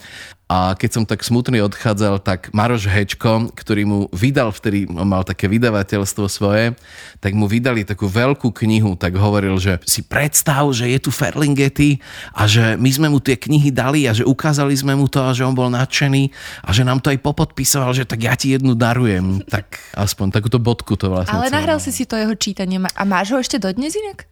a 0.51 0.75
keď 0.75 0.89
som 0.91 1.03
tak 1.07 1.23
smutný 1.23 1.63
odchádzal, 1.63 2.19
tak 2.19 2.51
Maroš 2.51 2.83
Hečko, 2.91 3.55
ktorý 3.55 3.87
mu 3.87 3.99
vydal 4.11 4.51
vtedy, 4.51 4.83
on 4.91 5.07
mal 5.07 5.23
také 5.23 5.47
vydavateľstvo 5.47 6.27
svoje, 6.27 6.75
tak 7.23 7.31
mu 7.31 7.47
vydali 7.47 7.87
takú 7.87 8.11
veľkú 8.11 8.51
knihu, 8.51 8.99
tak 8.99 9.15
hovoril, 9.15 9.55
že 9.55 9.79
si 9.87 10.03
predstav, 10.03 10.67
že 10.75 10.91
je 10.91 10.99
tu 10.99 11.07
Ferlingety 11.07 12.03
a 12.35 12.51
že 12.51 12.75
my 12.75 12.91
sme 12.91 13.07
mu 13.07 13.23
tie 13.23 13.39
knihy 13.39 13.71
dali 13.71 14.03
a 14.03 14.11
že 14.11 14.27
ukázali 14.27 14.75
sme 14.75 14.91
mu 14.91 15.07
to 15.07 15.23
a 15.23 15.31
že 15.31 15.47
on 15.47 15.55
bol 15.55 15.71
nadšený 15.71 16.35
a 16.67 16.75
že 16.75 16.83
nám 16.83 16.99
to 16.99 17.15
aj 17.15 17.23
popodpisoval, 17.23 17.95
že 17.95 18.03
tak 18.03 18.19
ja 18.19 18.35
ti 18.35 18.51
jednu 18.51 18.75
darujem. 18.75 19.47
Tak 19.47 19.79
aspoň 19.95 20.35
takúto 20.35 20.59
bodku 20.59 20.99
to 20.99 21.07
vlastne. 21.07 21.31
Ale 21.31 21.47
nahral 21.47 21.79
si 21.79 21.95
si 21.95 22.03
to 22.03 22.19
jeho 22.19 22.35
čítanie 22.35 22.75
a 22.75 23.03
máš 23.07 23.31
ho 23.31 23.39
ešte 23.39 23.55
dodnes 23.55 23.95
inak? 23.95 24.30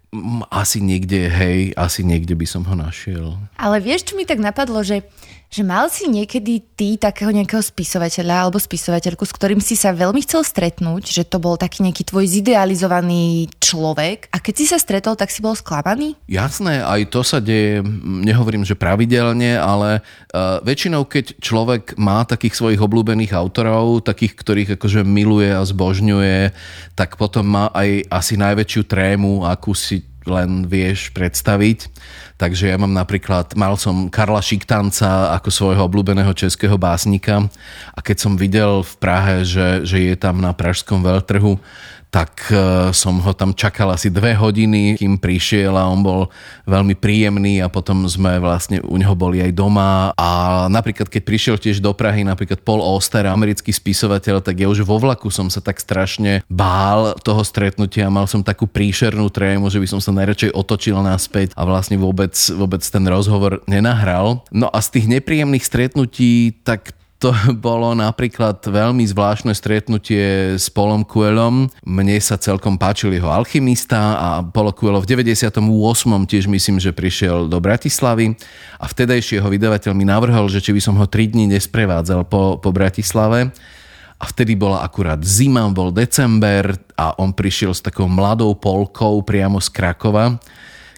Asi 0.50 0.82
niekde, 0.82 1.30
hej, 1.30 1.60
asi 1.78 2.01
niekde 2.01 2.34
by 2.34 2.48
som 2.50 2.66
ho 2.66 2.74
našiel. 2.74 3.38
Ale 3.62 3.78
vieš, 3.78 4.10
čo 4.10 4.13
mi 4.18 4.25
tak 4.25 4.42
napadlo, 4.42 4.82
že 4.82 5.06
že 5.50 5.66
mal 5.66 5.89
si 5.89 6.06
niekedy 6.06 6.62
ty 6.78 6.94
takého 7.01 7.34
nejakého 7.34 7.58
spisovateľa 7.58 8.46
alebo 8.46 8.62
spisovateľku, 8.62 9.25
s 9.25 9.34
ktorým 9.34 9.58
si 9.58 9.74
sa 9.74 9.89
veľmi 9.89 10.22
chcel 10.22 10.46
stretnúť, 10.46 11.10
že 11.10 11.25
to 11.25 11.42
bol 11.42 11.58
taký 11.58 11.82
nejaký 11.82 12.06
tvoj 12.06 12.30
zidealizovaný 12.30 13.50
človek 13.58 14.30
a 14.30 14.38
keď 14.38 14.54
si 14.54 14.66
sa 14.70 14.78
stretol, 14.78 15.18
tak 15.18 15.34
si 15.34 15.42
bol 15.42 15.58
sklamaný? 15.58 16.13
Jasné, 16.30 16.86
aj 16.86 17.10
to 17.10 17.25
sa 17.25 17.42
deje, 17.42 17.82
nehovorím, 18.06 18.62
že 18.62 18.78
pravidelne, 18.78 19.58
ale 19.58 20.06
uh, 20.06 20.62
väčšinou, 20.62 21.10
keď 21.10 21.42
človek 21.42 21.98
má 21.98 22.22
takých 22.30 22.54
svojich 22.54 22.82
obľúbených 22.86 23.34
autorov, 23.34 24.06
takých, 24.06 24.38
ktorých 24.38 24.70
akože 24.78 25.01
miluje 25.01 25.50
a 25.50 25.66
zbožňuje, 25.66 26.54
tak 26.94 27.18
potom 27.18 27.50
má 27.50 27.74
aj 27.74 28.06
asi 28.13 28.38
najväčšiu 28.38 28.82
trému, 28.86 29.50
akú 29.50 29.74
si 29.74 29.99
len 30.29 30.69
vieš 30.69 31.09
predstaviť. 31.12 31.89
Takže 32.39 32.71
ja 32.71 32.79
mám 32.79 32.95
napríklad, 32.95 33.51
mal 33.59 33.75
som 33.75 34.07
Karla 34.07 34.39
Šiktanca 34.39 35.36
ako 35.36 35.50
svojho 35.51 35.83
obľúbeného 35.83 36.31
českého 36.31 36.79
básnika 36.79 37.51
a 37.91 38.00
keď 38.00 38.17
som 38.21 38.39
videl 38.39 38.79
v 38.79 38.93
Prahe, 38.95 39.43
že, 39.43 39.83
že 39.83 40.00
je 40.00 40.15
tam 40.15 40.39
na 40.39 40.55
pražskom 40.55 41.03
veľtrhu, 41.03 41.59
tak 42.10 42.50
e, 42.50 42.89
som 42.89 43.22
ho 43.22 43.32
tam 43.38 43.54
čakal 43.54 43.94
asi 43.94 44.10
dve 44.10 44.34
hodiny, 44.34 44.98
kým 44.98 45.22
prišiel 45.22 45.78
a 45.78 45.86
on 45.86 46.01
bol 46.01 46.22
veľmi 46.66 46.98
príjemný 46.98 47.62
a 47.62 47.70
potom 47.70 48.10
sme 48.10 48.42
vlastne 48.42 48.82
u 48.82 48.98
neho 48.98 49.13
boli 49.13 49.46
aj 49.46 49.54
doma 49.54 50.10
a 50.18 50.30
napríklad 50.74 51.06
keď 51.06 51.22
prišiel 51.22 51.56
tiež 51.62 51.78
do 51.86 51.94
Prahy 51.94 52.25
napríklad 52.25 52.66
Paul 52.66 52.82
Auster, 52.82 53.30
americký 53.30 53.70
spisovateľ, 53.70 54.42
tak 54.42 54.58
ja 54.58 54.66
už 54.66 54.82
vo 54.82 54.98
vlaku 54.98 55.30
som 55.30 55.54
sa 55.54 55.62
tak 55.62 55.78
strašne 55.78 56.42
bál 56.50 57.13
toho 57.22 57.46
stretnutia, 57.46 58.10
mal 58.10 58.25
som 58.25 58.42
takú 58.42 58.66
príšernú 58.66 59.30
trému, 59.30 59.70
že 59.70 59.78
by 59.78 59.88
som 59.88 60.01
sa 60.01 60.10
najradšej 60.10 60.58
otočil 60.58 60.98
naspäť 61.06 61.54
a 61.54 61.62
vlastne 61.62 62.01
vôbec, 62.01 62.34
vôbec 62.58 62.82
ten 62.82 63.06
rozhovor 63.06 63.62
nenahral. 63.70 64.42
No 64.50 64.66
a 64.74 64.82
z 64.82 64.98
tých 64.98 65.06
nepríjemných 65.08 65.62
stretnutí 65.62 66.58
tak 66.66 66.99
to 67.20 67.36
bolo 67.68 67.92
napríklad 67.94 68.64
veľmi 68.64 69.04
zvláštne 69.04 69.52
stretnutie 69.52 70.56
s 70.56 70.72
Polom 70.72 71.04
Kuelom. 71.04 71.68
Mne 71.84 72.18
sa 72.24 72.40
celkom 72.40 72.80
páčil 72.80 73.14
jeho 73.14 73.28
alchymista 73.28 74.16
a 74.16 74.30
Polo 74.42 74.72
Coelho 74.72 75.04
v 75.04 75.20
98. 75.20 75.60
tiež 76.26 76.48
myslím, 76.48 76.80
že 76.80 76.96
prišiel 76.96 77.52
do 77.52 77.60
Bratislavy 77.60 78.40
a 78.80 78.86
vtedajší 78.88 79.44
jeho 79.44 79.52
vydavateľ 79.52 79.92
mi 79.92 80.08
navrhol, 80.08 80.48
že 80.48 80.64
či 80.64 80.72
by 80.72 80.82
som 80.82 80.96
ho 80.96 81.06
3 81.06 81.36
dní 81.36 81.52
nesprevádzal 81.52 82.24
po, 82.26 82.58
po 82.58 82.72
Bratislave. 82.72 83.52
A 84.20 84.28
vtedy 84.28 84.60
bola 84.60 84.84
akurát 84.84 85.24
zima, 85.24 85.64
bol 85.72 85.96
december 85.96 86.76
a 87.00 87.16
on 87.24 87.32
prišiel 87.32 87.72
s 87.72 87.80
takou 87.80 88.12
mladou 88.12 88.52
Polkou 88.52 89.24
priamo 89.24 89.64
z 89.64 89.72
Krakova, 89.72 90.36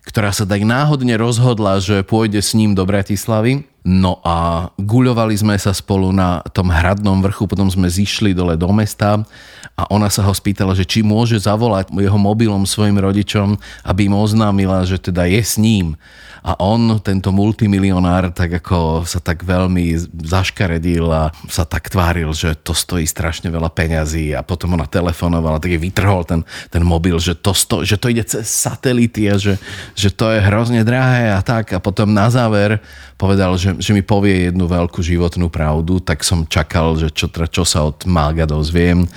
ktorá 0.01 0.33
sa 0.33 0.41
tak 0.49 0.65
náhodne 0.65 1.13
rozhodla, 1.21 1.77
že 1.77 2.01
pôjde 2.01 2.41
s 2.41 2.57
ním 2.57 2.73
do 2.73 2.81
Bratislavy 2.81 3.70
No 3.81 4.21
a 4.21 4.69
guľovali 4.77 5.33
sme 5.33 5.57
sa 5.57 5.73
spolu 5.73 6.13
na 6.13 6.45
tom 6.53 6.69
hradnom 6.69 7.17
vrchu, 7.25 7.49
potom 7.49 7.65
sme 7.65 7.89
zišli 7.89 8.37
dole 8.37 8.53
do 8.53 8.69
mesta 8.69 9.25
a 9.73 9.89
ona 9.89 10.05
sa 10.05 10.21
ho 10.21 10.29
spýtala, 10.29 10.77
že 10.77 10.85
či 10.85 11.01
môže 11.01 11.41
zavolať 11.41 11.89
jeho 11.89 12.19
mobilom 12.21 12.69
svojim 12.69 13.01
rodičom, 13.01 13.57
aby 13.81 14.05
im 14.05 14.13
oznámila, 14.13 14.85
že 14.85 15.01
teda 15.01 15.25
je 15.25 15.41
s 15.41 15.57
ním. 15.57 15.97
A 16.41 16.57
on, 16.57 16.97
tento 17.05 17.29
multimilionár, 17.29 18.33
tak 18.33 18.65
ako 18.65 19.05
sa 19.05 19.21
tak 19.21 19.45
veľmi 19.45 19.93
zaškaredil 20.25 21.05
a 21.05 21.29
sa 21.45 21.69
tak 21.69 21.93
tváril, 21.93 22.33
že 22.33 22.57
to 22.57 22.73
stojí 22.73 23.05
strašne 23.05 23.53
veľa 23.53 23.69
peňazí 23.69 24.33
a 24.33 24.41
potom 24.41 24.73
ona 24.73 24.89
telefonovala, 24.89 25.61
tak 25.61 25.77
je 25.77 25.85
vytrhol 25.85 26.25
ten, 26.25 26.41
ten 26.73 26.81
mobil, 26.81 27.13
že 27.21 27.37
to, 27.37 27.53
sto, 27.53 27.85
že 27.85 27.93
to 28.01 28.09
ide 28.09 28.25
cez 28.25 28.49
satelity 28.49 29.29
a 29.29 29.37
že, 29.37 29.61
že 29.93 30.09
to 30.09 30.33
je 30.33 30.41
hrozne 30.41 30.81
drahé 30.81 31.29
a 31.29 31.45
tak. 31.45 31.77
A 31.77 31.79
potom 31.81 32.09
na 32.09 32.25
záver 32.33 32.81
povedal, 33.21 33.53
že, 33.79 33.91
že 33.91 33.91
mi 33.95 34.03
povie 34.03 34.51
jednu 34.51 34.67
veľkú 34.67 34.99
životnú 34.99 35.47
pravdu, 35.47 36.03
tak 36.03 36.27
som 36.27 36.43
čakal, 36.43 36.99
že 36.99 37.13
čo, 37.13 37.31
čo 37.31 37.63
sa 37.63 37.87
od 37.87 38.03
Mága 38.03 38.43
dozviem, 38.43 39.07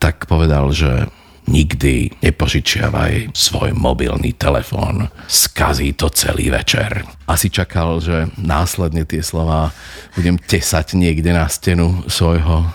tak 0.00 0.24
povedal, 0.24 0.72
že 0.72 1.12
nikdy 1.50 2.14
nepožičiavaj 2.22 3.34
svoj 3.34 3.74
mobilný 3.74 4.30
telefón, 4.38 5.10
skazí 5.26 5.98
to 5.98 6.06
celý 6.14 6.54
večer. 6.54 7.02
Asi 7.26 7.50
čakal, 7.50 7.98
že 7.98 8.30
následne 8.38 9.02
tie 9.02 9.18
slova 9.18 9.74
budem 10.14 10.38
tesať 10.38 10.94
niekde 10.94 11.34
na 11.34 11.50
stenu 11.50 12.06
svojho 12.06 12.70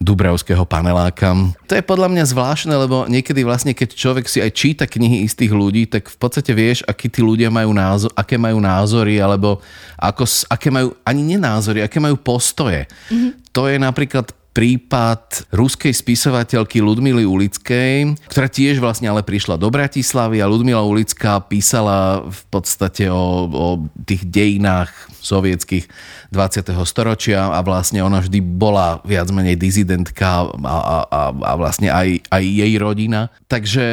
dubravského 0.00 0.64
paneláka. 0.64 1.36
To 1.68 1.76
je 1.76 1.84
podľa 1.84 2.08
mňa 2.08 2.24
zvláštne, 2.24 2.72
lebo 2.72 3.04
niekedy 3.04 3.44
vlastne, 3.44 3.76
keď 3.76 3.92
človek 3.92 4.26
si 4.28 4.40
aj 4.40 4.56
číta 4.56 4.84
knihy 4.88 5.28
istých 5.28 5.52
ľudí, 5.52 5.84
tak 5.84 6.08
v 6.08 6.16
podstate 6.16 6.56
vieš, 6.56 6.80
akí 6.88 7.12
tí 7.12 7.20
ľudia 7.20 7.52
majú 7.52 7.76
názor, 7.76 8.08
aké 8.16 8.40
majú 8.40 8.56
názory, 8.64 9.20
alebo 9.20 9.60
ako, 10.00 10.24
aké 10.48 10.72
majú, 10.72 10.96
ani 11.04 11.36
nenázory, 11.36 11.84
aké 11.84 12.00
majú 12.00 12.16
postoje. 12.16 12.88
Mm-hmm. 13.12 13.52
To 13.52 13.68
je 13.68 13.76
napríklad 13.76 14.32
prípad 14.50 15.50
ruskej 15.54 15.94
spisovateľky 15.94 16.82
Ludmily 16.82 17.22
Ulickej, 17.22 18.18
ktorá 18.26 18.50
tiež 18.50 18.82
vlastne 18.82 19.06
ale 19.06 19.22
prišla 19.22 19.54
do 19.54 19.70
Bratislavy 19.70 20.42
a 20.42 20.50
Ludmila 20.50 20.82
Ulická 20.82 21.38
písala 21.38 22.26
v 22.26 22.42
podstate 22.50 23.06
o, 23.06 23.46
o 23.46 23.66
tých 24.02 24.26
dejinách 24.26 24.90
sovietských 25.22 25.86
20. 26.34 26.74
storočia 26.82 27.52
a 27.52 27.60
vlastne 27.62 28.02
ona 28.02 28.18
vždy 28.18 28.40
bola 28.42 28.98
viac 29.06 29.28
menej 29.30 29.54
dizidentka 29.54 30.26
a, 30.26 30.48
a, 30.66 30.98
a, 31.06 31.20
a 31.30 31.52
vlastne 31.54 31.92
aj, 31.92 32.24
aj 32.30 32.42
jej 32.42 32.72
rodina. 32.80 33.30
Takže 33.46 33.84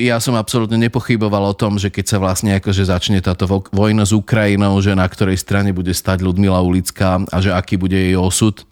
ja 0.00 0.18
som 0.20 0.36
absolútne 0.36 0.76
nepochyboval 0.80 1.54
o 1.54 1.58
tom, 1.58 1.80
že 1.80 1.88
keď 1.88 2.04
sa 2.04 2.18
vlastne 2.20 2.56
akože 2.58 2.88
začne 2.88 3.20
táto 3.24 3.48
vojna 3.72 4.04
s 4.04 4.12
Ukrajinou, 4.12 4.76
že 4.84 4.92
na 4.92 5.06
ktorej 5.06 5.40
strane 5.40 5.72
bude 5.72 5.94
stať 5.94 6.20
Ludmila 6.20 6.60
Ulická 6.60 7.22
a 7.30 7.36
že 7.40 7.54
aký 7.54 7.80
bude 7.80 7.96
jej 7.96 8.18
osud. 8.18 8.66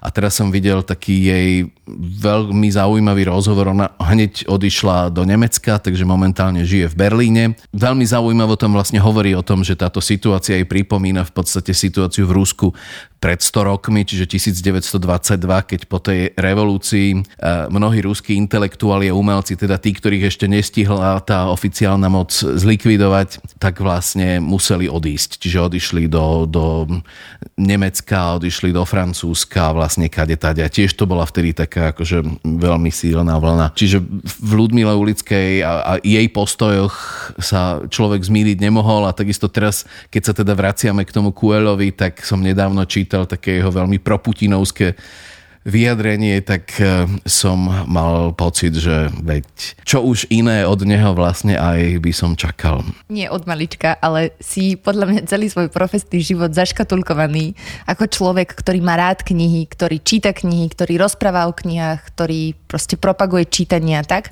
A 0.00 0.08
teraz 0.12 0.36
som 0.36 0.52
videl 0.52 0.82
taký 0.82 1.30
jej 1.30 1.50
veľmi 2.22 2.66
zaujímavý 2.72 3.30
rozhovor. 3.30 3.70
Ona 3.70 3.94
hneď 4.02 4.50
odišla 4.50 5.14
do 5.14 5.22
Nemecka, 5.22 5.78
takže 5.78 6.02
momentálne 6.02 6.66
žije 6.66 6.90
v 6.92 6.98
Berlíne. 6.98 7.44
Veľmi 7.70 8.02
zaujímavo 8.02 8.58
tam 8.58 8.74
vlastne 8.74 8.98
hovorí 8.98 9.32
o 9.38 9.46
tom, 9.46 9.62
že 9.62 9.78
táto 9.78 10.02
situácia 10.02 10.58
jej 10.58 10.66
pripomína 10.66 11.22
v 11.22 11.32
podstate 11.32 11.70
situáciu 11.70 12.26
v 12.26 12.36
Rusku 12.42 12.74
pred 13.16 13.40
100 13.40 13.70
rokmi, 13.70 14.04
čiže 14.04 14.28
1922, 14.28 15.00
keď 15.42 15.80
po 15.88 15.98
tej 16.02 16.36
revolúcii 16.36 17.08
e, 17.16 17.18
mnohí 17.72 18.04
ruskí 18.04 18.36
intelektuáli 18.36 19.08
a 19.08 19.16
umelci, 19.16 19.56
teda 19.56 19.80
tí, 19.80 19.96
ktorých 19.96 20.28
ešte 20.28 20.46
nestihla 20.46 21.18
tá 21.24 21.48
oficiálna 21.48 22.12
moc 22.12 22.30
zlikvidovať, 22.34 23.56
tak 23.56 23.80
vlastne 23.80 24.38
museli 24.38 24.86
odísť. 24.86 25.40
Čiže 25.40 25.58
odišli 25.64 26.02
do, 26.12 26.44
do 26.44 26.64
Nemecka, 27.56 28.36
odišli 28.36 28.70
do 28.70 28.84
Francúzska, 28.84 29.72
vlastne 29.72 29.85
kade 29.88 30.36
tade. 30.36 30.60
A 30.60 30.68
tiež 30.68 30.92
to 30.98 31.06
bola 31.06 31.22
vtedy 31.22 31.54
taká 31.54 31.94
akože 31.94 32.42
veľmi 32.42 32.90
sílna 32.90 33.38
vlna. 33.38 33.66
Čiže 33.78 34.02
v 34.24 34.50
Ludmile 34.52 34.92
Ulickej 34.92 35.62
a, 35.62 35.72
a 35.82 35.92
jej 36.02 36.26
postojoch 36.28 36.94
sa 37.38 37.82
človek 37.86 38.26
zmýliť 38.26 38.58
nemohol 38.58 39.06
a 39.06 39.16
takisto 39.16 39.46
teraz, 39.46 39.86
keď 40.10 40.22
sa 40.22 40.32
teda 40.34 40.52
vraciame 40.52 41.06
k 41.06 41.14
tomu 41.14 41.30
Kuelovi, 41.30 41.94
tak 41.94 42.20
som 42.26 42.42
nedávno 42.42 42.82
čítal 42.84 43.24
také 43.24 43.62
jeho 43.62 43.70
veľmi 43.70 44.02
proputinovské 44.02 44.98
vyjadrenie, 45.66 46.38
tak 46.46 46.78
e, 46.78 47.10
som 47.26 47.66
mal 47.90 48.30
pocit, 48.38 48.78
že 48.78 49.10
veď 49.18 49.44
čo 49.82 50.06
už 50.06 50.30
iné 50.30 50.62
od 50.62 50.86
neho 50.86 51.10
vlastne 51.10 51.58
aj 51.58 51.98
by 51.98 52.12
som 52.14 52.38
čakal. 52.38 52.86
Nie 53.10 53.26
od 53.34 53.50
malička, 53.50 53.98
ale 53.98 54.38
si 54.38 54.78
podľa 54.78 55.10
mňa 55.10 55.20
celý 55.26 55.50
svoj 55.50 55.68
profesný 55.74 56.22
život 56.22 56.54
zaškatulkovaný 56.54 57.58
ako 57.90 58.06
človek, 58.06 58.54
ktorý 58.54 58.78
má 58.78 58.94
rád 58.94 59.26
knihy, 59.26 59.66
ktorý 59.66 59.98
číta 59.98 60.30
knihy, 60.30 60.70
ktorý 60.70 61.02
rozpráva 61.02 61.50
o 61.50 61.52
knihách, 61.52 62.14
ktorý 62.14 62.54
proste 62.70 62.94
propaguje 62.94 63.50
čítanie 63.50 63.98
a 63.98 64.06
tak. 64.06 64.30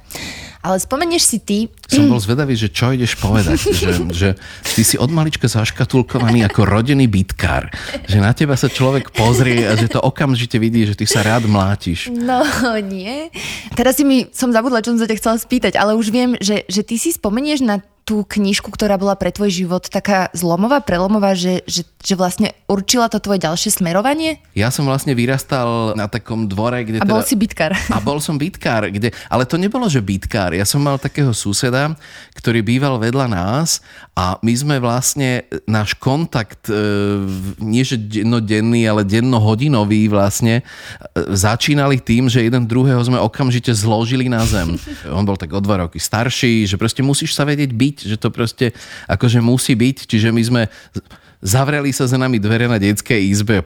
Ale 0.65 0.81
spomenieš 0.81 1.23
si 1.29 1.39
ty... 1.45 1.59
Som 1.93 2.09
bol 2.09 2.17
zvedavý, 2.17 2.57
že 2.57 2.73
čo 2.73 2.89
ideš 2.89 3.21
povedať. 3.21 3.61
že, 3.85 3.91
že 4.09 4.29
ty 4.73 4.81
si 4.81 4.97
od 4.97 5.13
malička 5.13 5.45
zaškatulkovaný 5.45 6.41
ako 6.49 6.65
rodený 6.65 7.05
bitkár. 7.05 7.69
Že 8.09 8.19
na 8.25 8.33
teba 8.33 8.57
sa 8.57 8.73
človek 8.73 9.13
pozrie 9.13 9.69
a 9.69 9.77
že 9.77 9.93
to 9.93 10.01
okamžite 10.01 10.57
vidí, 10.57 10.89
že 10.89 10.97
ty 10.97 11.05
sa 11.05 11.21
rád 11.21 11.45
mlátiš. 11.45 12.09
No, 12.09 12.41
nie. 12.81 13.29
Teraz 13.77 14.01
si 14.01 14.09
mi, 14.09 14.25
som 14.33 14.49
zabudla, 14.49 14.81
čo 14.81 14.97
som 14.97 15.05
sa 15.05 15.09
ťa 15.13 15.21
chcela 15.21 15.37
spýtať, 15.37 15.77
ale 15.77 15.93
už 16.01 16.09
viem, 16.09 16.41
že, 16.41 16.65
že 16.65 16.81
ty 16.81 16.97
si 16.97 17.13
spomenieš 17.13 17.61
na 17.61 17.85
tú 18.05 18.21
knižku, 18.21 18.69
ktorá 18.69 19.01
bola 19.01 19.17
pre 19.17 19.33
tvoj 19.33 19.49
život 19.49 19.89
taká 19.89 20.29
zlomová, 20.37 20.85
prelomová, 20.85 21.33
že, 21.33 21.65
že, 21.65 21.89
že 22.05 22.15
vlastne 22.21 22.53
určila 22.69 23.09
to 23.09 23.17
tvoje 23.17 23.41
ďalšie 23.41 23.81
smerovanie? 23.81 24.45
Ja 24.53 24.69
som 24.69 24.85
vlastne 24.85 25.17
vyrastal 25.17 25.97
na 25.97 26.05
takom 26.05 26.45
dvore, 26.45 26.85
kde... 26.85 27.01
A 27.01 27.09
bol 27.09 27.25
teda, 27.25 27.29
si 27.33 27.35
bitkár. 27.41 27.73
A 27.73 27.99
bol 28.05 28.21
som 28.21 28.37
bitkár, 28.37 28.93
kde... 28.93 29.09
Ale 29.33 29.49
to 29.49 29.57
nebolo, 29.57 29.89
že 29.89 30.05
bitkár. 30.05 30.53
Ja 30.53 30.69
som 30.69 30.85
mal 30.85 31.01
takého 31.01 31.33
suseda, 31.33 31.97
ktorý 32.37 32.61
býval 32.61 33.01
vedľa 33.01 33.27
nás 33.33 33.81
a 34.13 34.37
my 34.45 34.53
sme 34.53 34.77
vlastne 34.85 35.49
náš 35.65 35.97
kontakt, 35.97 36.69
e, 36.69 36.77
nie 37.65 37.89
že 37.89 37.97
dennodenný, 37.97 38.85
ale 38.85 39.09
dennohodinový 39.09 40.13
vlastne, 40.13 40.61
e, 40.61 40.65
začínali 41.33 42.05
tým, 42.05 42.29
že 42.29 42.45
jeden 42.45 42.69
druhého 42.69 43.01
sme 43.01 43.17
okamžite 43.17 43.73
zložili 43.73 44.29
na 44.29 44.45
zem. 44.45 44.77
On 45.17 45.25
bol 45.25 45.41
tak 45.41 45.57
o 45.57 45.61
dva 45.65 45.89
roky 45.89 45.97
starší, 45.97 46.69
že 46.69 46.77
proste 46.77 47.01
musíš 47.01 47.33
sa 47.33 47.49
vedieť 47.49 47.73
byť 47.73 47.94
byť, 47.95 48.11
že 48.11 48.17
to 48.19 48.35
proste 48.35 48.75
akože 49.07 49.39
musí 49.39 49.79
byť, 49.79 50.11
čiže 50.11 50.35
my 50.35 50.43
sme 50.43 50.63
zavreli 51.45 51.95
sa 51.95 52.11
za 52.11 52.19
nami 52.19 52.43
dvere 52.43 52.67
na 52.67 52.83
detskej 52.83 53.21
izbe 53.31 53.63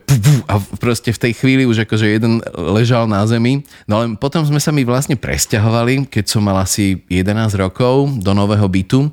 a 0.50 0.60
proste 0.76 1.14
v 1.14 1.22
tej 1.24 1.32
chvíli 1.32 1.64
už 1.64 1.88
akože 1.88 2.06
jeden 2.10 2.44
ležal 2.52 3.08
na 3.08 3.24
zemi. 3.24 3.64
No 3.88 4.02
ale 4.02 4.18
potom 4.20 4.44
sme 4.44 4.60
sa 4.60 4.74
mi 4.74 4.84
vlastne 4.84 5.16
presťahovali, 5.16 6.10
keď 6.12 6.24
som 6.28 6.44
mal 6.44 6.60
asi 6.60 7.00
11 7.08 7.54
rokov 7.56 8.20
do 8.20 8.36
nového 8.36 8.66
bytu 8.68 9.08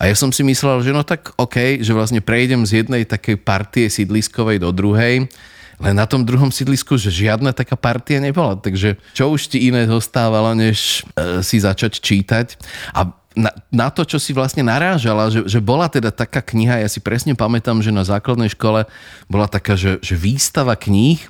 a 0.00 0.08
ja 0.08 0.14
som 0.16 0.32
si 0.32 0.40
myslel, 0.42 0.82
že 0.82 0.96
no 0.96 1.04
tak 1.04 1.36
OK, 1.36 1.80
že 1.84 1.92
vlastne 1.92 2.24
prejdem 2.24 2.64
z 2.64 2.82
jednej 2.82 3.04
takej 3.04 3.36
partie 3.36 3.86
sídliskovej 3.92 4.64
do 4.64 4.72
druhej, 4.72 5.28
len 5.76 5.94
na 5.96 6.08
tom 6.08 6.24
druhom 6.24 6.48
sídlisku, 6.48 6.96
že 6.96 7.12
žiadna 7.12 7.52
taká 7.52 7.76
partia 7.76 8.16
nebola. 8.16 8.56
Takže 8.56 8.96
čo 9.12 9.28
už 9.28 9.52
ti 9.52 9.68
iné 9.68 9.84
zostávalo, 9.84 10.56
než 10.56 11.04
e, 11.12 11.44
si 11.44 11.60
začať 11.60 12.00
čítať. 12.00 12.56
A 12.96 13.12
na, 13.36 13.52
na 13.68 13.92
to, 13.92 14.08
čo 14.08 14.16
si 14.16 14.32
vlastne 14.32 14.64
narážala, 14.64 15.28
že, 15.28 15.44
že 15.44 15.60
bola 15.60 15.92
teda 15.92 16.08
taká 16.08 16.40
kniha, 16.40 16.80
ja 16.80 16.88
si 16.88 17.04
presne 17.04 17.36
pamätám, 17.36 17.84
že 17.84 17.92
na 17.92 18.02
základnej 18.02 18.48
škole 18.56 18.88
bola 19.28 19.46
taká, 19.46 19.76
že, 19.76 20.00
že 20.00 20.16
výstava 20.16 20.72
kníh 20.72 21.20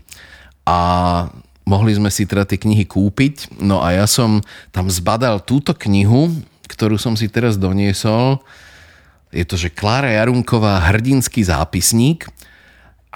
a 0.62 0.78
mohli 1.66 1.98
sme 1.98 2.08
si 2.14 2.22
teda 2.22 2.46
tie 2.46 2.62
knihy 2.62 2.86
kúpiť. 2.86 3.58
No 3.58 3.82
a 3.82 3.90
ja 3.90 4.06
som 4.06 4.40
tam 4.70 4.86
zbadal 4.86 5.42
túto 5.42 5.74
knihu, 5.74 6.30
ktorú 6.70 6.94
som 6.94 7.18
si 7.18 7.26
teraz 7.26 7.58
doniesol. 7.58 8.38
Je 9.34 9.42
to, 9.42 9.58
že 9.58 9.74
Klára 9.74 10.14
Jarunková 10.14 10.78
hrdinský 10.86 11.42
zápisník 11.42 12.30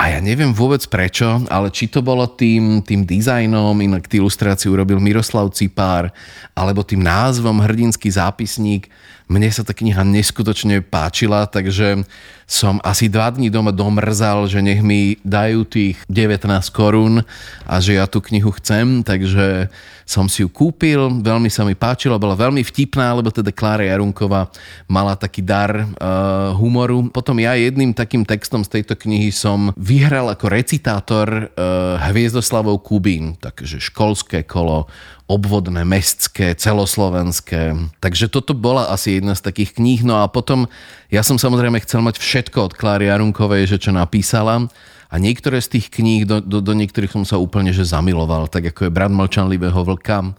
a 0.00 0.16
ja 0.16 0.18
neviem 0.24 0.56
vôbec 0.56 0.80
prečo, 0.88 1.44
ale 1.52 1.68
či 1.68 1.84
to 1.84 2.00
bolo 2.00 2.24
tým, 2.24 2.80
tým 2.80 3.04
dizajnom, 3.04 3.76
inak 3.76 4.08
tí 4.08 4.16
ilustráciu 4.16 4.72
urobil 4.72 4.96
Miroslav 4.96 5.52
Cipár, 5.52 6.08
alebo 6.56 6.80
tým 6.80 7.04
názvom 7.04 7.60
Hrdinský 7.60 8.08
zápisník, 8.08 8.88
mne 9.30 9.46
sa 9.54 9.62
tá 9.62 9.70
kniha 9.70 10.02
neskutočne 10.02 10.82
páčila, 10.82 11.46
takže 11.46 12.02
som 12.50 12.82
asi 12.82 13.06
dva 13.06 13.30
dní 13.30 13.46
doma 13.46 13.70
domrzal, 13.70 14.50
že 14.50 14.58
nech 14.58 14.82
mi 14.82 15.14
dajú 15.22 15.62
tých 15.70 16.02
19 16.10 16.50
korún 16.74 17.22
a 17.62 17.78
že 17.78 17.94
ja 17.94 18.10
tú 18.10 18.18
knihu 18.18 18.50
chcem, 18.58 19.06
takže 19.06 19.70
som 20.02 20.26
si 20.26 20.42
ju 20.42 20.50
kúpil, 20.50 21.22
veľmi 21.22 21.46
sa 21.46 21.62
mi 21.62 21.78
páčila, 21.78 22.18
bola 22.18 22.34
veľmi 22.34 22.66
vtipná, 22.66 23.14
lebo 23.14 23.30
teda 23.30 23.54
Klára 23.54 23.86
Jarunková 23.86 24.50
mala 24.90 25.14
taký 25.14 25.46
dar 25.46 25.70
uh, 25.70 26.50
humoru. 26.58 27.06
Potom 27.14 27.38
ja 27.38 27.54
jedným 27.54 27.94
takým 27.94 28.26
textom 28.26 28.66
z 28.66 28.82
tejto 28.82 28.98
knihy 28.98 29.30
som 29.30 29.70
vyhral 29.78 30.26
ako 30.34 30.50
recitátor 30.50 31.54
uh, 31.54 32.02
Hviezdoslavou 32.10 32.82
Kubín, 32.82 33.38
takže 33.38 33.78
školské 33.78 34.42
kolo, 34.42 34.90
obvodné, 35.30 35.86
mestské, 35.86 36.58
celoslovenské. 36.58 37.78
Takže 38.02 38.26
toto 38.26 38.50
bola 38.50 38.90
asi 38.90 39.22
jedna 39.22 39.38
z 39.38 39.46
takých 39.46 39.78
kníh. 39.78 40.02
No 40.02 40.18
a 40.18 40.26
potom 40.26 40.66
ja 41.06 41.22
som 41.22 41.38
samozrejme 41.38 41.78
chcel 41.86 42.02
mať 42.02 42.18
všetko 42.18 42.58
od 42.66 42.72
Kláry 42.74 43.06
Jarunkovej, 43.06 43.70
že 43.70 43.78
čo 43.78 43.94
napísala. 43.94 44.66
A 45.10 45.14
niektoré 45.22 45.62
z 45.62 45.78
tých 45.78 45.86
kníh, 45.94 46.26
do, 46.26 46.42
do, 46.42 46.58
do 46.58 46.74
niektorých 46.74 47.14
som 47.14 47.22
sa 47.22 47.38
úplne 47.38 47.70
že 47.70 47.86
zamiloval, 47.86 48.50
tak 48.50 48.74
ako 48.74 48.90
je 48.90 48.94
Brat 48.94 49.10
mlčanlivého 49.10 49.82
vlka, 49.86 50.34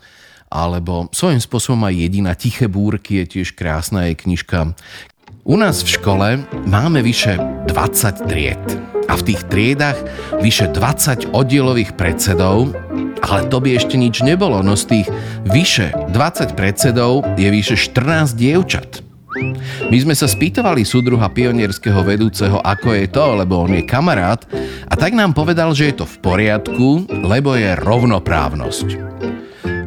alebo 0.52 1.08
svojím 1.16 1.40
spôsobom 1.40 1.88
aj 1.88 1.96
jediná 1.96 2.32
Tiché 2.36 2.68
búrky 2.68 3.24
je 3.24 3.40
tiež 3.40 3.56
krásna 3.56 4.12
jej 4.12 4.16
knižka. 4.20 4.76
U 5.48 5.56
nás 5.56 5.84
v 5.84 5.90
škole 5.96 6.28
máme 6.68 7.00
vyše 7.04 7.40
20 7.68 8.28
tried 8.32 8.64
a 9.12 9.14
v 9.20 9.26
tých 9.28 9.42
triedách 9.52 10.00
vyše 10.40 10.72
20 10.72 11.36
oddielových 11.36 11.96
predsedov, 12.00 12.72
ale 13.22 13.48
to 13.48 13.62
by 13.62 13.78
ešte 13.78 13.96
nič 13.96 14.26
nebolo, 14.26 14.60
no 14.66 14.74
z 14.76 14.84
tých 15.00 15.08
vyše 15.48 15.94
20 16.12 16.58
predsedov 16.58 17.24
je 17.38 17.48
vyše 17.48 17.78
14 17.78 18.36
dievčat. 18.36 19.06
My 19.88 19.98
sme 19.98 20.14
sa 20.14 20.28
spýtovali 20.28 20.84
súdruha 20.84 21.32
pionierského 21.32 22.04
vedúceho, 22.04 22.60
ako 22.62 22.94
je 22.94 23.06
to, 23.08 23.26
lebo 23.40 23.64
on 23.64 23.74
je 23.74 23.84
kamarát, 23.88 24.44
a 24.92 24.94
tak 25.00 25.16
nám 25.16 25.32
povedal, 25.32 25.72
že 25.72 25.90
je 25.92 26.04
to 26.04 26.06
v 26.06 26.18
poriadku, 26.20 27.08
lebo 27.10 27.56
je 27.56 27.72
rovnoprávnosť. 27.80 28.88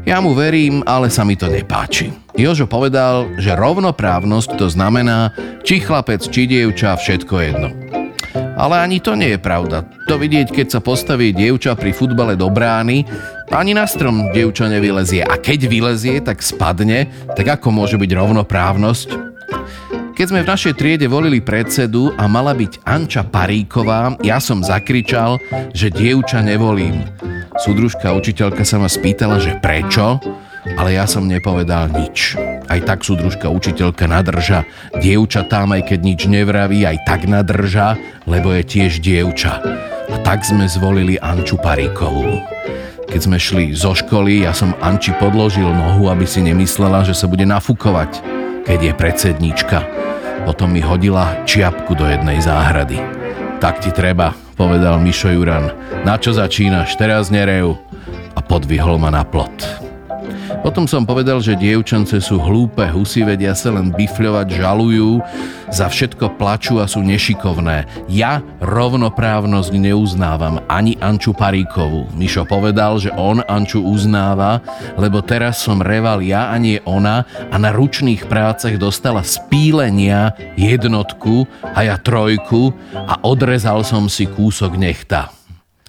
Ja 0.04 0.20
mu 0.20 0.36
verím, 0.36 0.84
ale 0.84 1.08
sa 1.08 1.24
mi 1.24 1.32
to 1.32 1.48
nepáči. 1.48 2.12
Jožo 2.36 2.68
povedal, 2.68 3.40
že 3.40 3.56
rovnoprávnosť 3.56 4.60
to 4.60 4.68
znamená, 4.68 5.32
či 5.64 5.80
chlapec, 5.80 6.20
či 6.28 6.44
dievča, 6.44 7.00
všetko 7.00 7.34
jedno. 7.40 7.68
Ale 8.54 8.78
ani 8.78 9.02
to 9.02 9.18
nie 9.18 9.34
je 9.34 9.40
pravda. 9.42 9.82
To 10.06 10.14
vidieť, 10.14 10.54
keď 10.54 10.66
sa 10.78 10.80
postaví 10.80 11.34
dievča 11.34 11.74
pri 11.74 11.90
futbale 11.90 12.38
do 12.38 12.46
brány, 12.46 13.02
ani 13.50 13.74
na 13.74 13.84
strom 13.84 14.30
dievča 14.30 14.70
nevylezie. 14.70 15.26
A 15.26 15.34
keď 15.38 15.66
vylezie, 15.66 16.22
tak 16.22 16.38
spadne, 16.38 17.10
tak 17.34 17.58
ako 17.58 17.74
môže 17.74 17.98
byť 17.98 18.10
rovnoprávnosť? 18.14 19.08
Keď 20.14 20.26
sme 20.30 20.46
v 20.46 20.50
našej 20.54 20.78
triede 20.78 21.10
volili 21.10 21.42
predsedu 21.42 22.14
a 22.14 22.30
mala 22.30 22.54
byť 22.54 22.86
Anča 22.86 23.26
Paríková, 23.26 24.14
ja 24.22 24.38
som 24.38 24.62
zakričal, 24.62 25.42
že 25.74 25.90
dievča 25.90 26.38
nevolím. 26.38 27.02
Súdružka 27.58 28.14
učiteľka 28.14 28.62
sa 28.62 28.78
ma 28.78 28.86
spýtala, 28.86 29.42
že 29.42 29.58
prečo, 29.58 30.22
ale 30.78 30.94
ja 30.94 31.10
som 31.10 31.26
nepovedal 31.26 31.90
nič. 31.90 32.38
Aj 32.68 32.80
tak 32.80 33.04
súdružka 33.04 33.52
učiteľka 33.52 34.08
nadrža, 34.08 34.64
dievča 34.96 35.44
tam 35.46 35.76
aj 35.76 35.92
keď 35.92 36.00
nič 36.00 36.20
nevraví, 36.24 36.84
aj 36.84 37.04
tak 37.04 37.28
nadrža, 37.28 38.00
lebo 38.24 38.52
je 38.56 38.62
tiež 38.64 39.04
dievča. 39.04 39.60
A 40.08 40.16
tak 40.24 40.44
sme 40.44 40.64
zvolili 40.68 41.20
Anču 41.20 41.60
Paríkovú. 41.60 42.40
Keď 43.04 43.20
sme 43.20 43.38
šli 43.38 43.76
zo 43.76 43.92
školy, 43.94 44.42
ja 44.42 44.56
som 44.56 44.74
Anči 44.80 45.12
podložil 45.20 45.68
nohu, 45.68 46.08
aby 46.08 46.24
si 46.24 46.40
nemyslela, 46.40 47.04
že 47.04 47.14
sa 47.14 47.28
bude 47.28 47.44
nafúkovať, 47.44 48.24
keď 48.64 48.78
je 48.80 48.92
predsednička. 48.96 49.78
Potom 50.48 50.72
mi 50.72 50.80
hodila 50.80 51.44
čiapku 51.46 51.94
do 51.94 52.04
jednej 52.08 52.40
záhrady. 52.40 52.98
Tak 53.60 53.80
ti 53.80 53.92
treba, 53.92 54.36
povedal 54.56 55.00
Mišo 55.00 55.32
Juran. 55.32 55.72
Na 56.04 56.20
čo 56.20 56.34
začínaš? 56.34 56.96
Teraz 56.96 57.28
nereju. 57.28 57.76
a 58.34 58.42
podvihol 58.42 58.98
ma 58.98 59.14
na 59.14 59.22
plot. 59.22 59.83
Potom 60.64 60.88
som 60.88 61.04
povedal, 61.04 61.44
že 61.44 61.60
dievčance 61.60 62.16
sú 62.24 62.40
hlúpe 62.40 62.88
husy, 62.88 63.20
vedia 63.20 63.52
sa 63.52 63.68
len 63.68 63.92
bifľovať, 63.92 64.48
žalujú, 64.48 65.20
za 65.68 65.92
všetko 65.92 66.40
plačú 66.40 66.80
a 66.80 66.88
sú 66.88 67.04
nešikovné. 67.04 67.84
Ja 68.08 68.40
rovnoprávnosť 68.64 69.76
neuznávam, 69.76 70.64
ani 70.72 70.96
Anču 71.04 71.36
Paríkovú. 71.36 72.08
Mišo 72.16 72.48
povedal, 72.48 72.96
že 72.96 73.12
on 73.12 73.44
Anču 73.44 73.84
uznáva, 73.84 74.64
lebo 74.96 75.20
teraz 75.20 75.60
som 75.60 75.84
reval 75.84 76.24
ja 76.24 76.48
a 76.48 76.56
nie 76.56 76.80
ona 76.88 77.28
a 77.52 77.56
na 77.60 77.68
ručných 77.68 78.24
prácach 78.24 78.80
dostala 78.80 79.20
spílenia 79.20 80.32
jednotku 80.56 81.44
a 81.76 81.84
ja 81.84 82.00
trojku 82.00 82.72
a 82.96 83.20
odrezal 83.20 83.84
som 83.84 84.08
si 84.08 84.24
kúsok 84.24 84.80
nechta. 84.80 85.43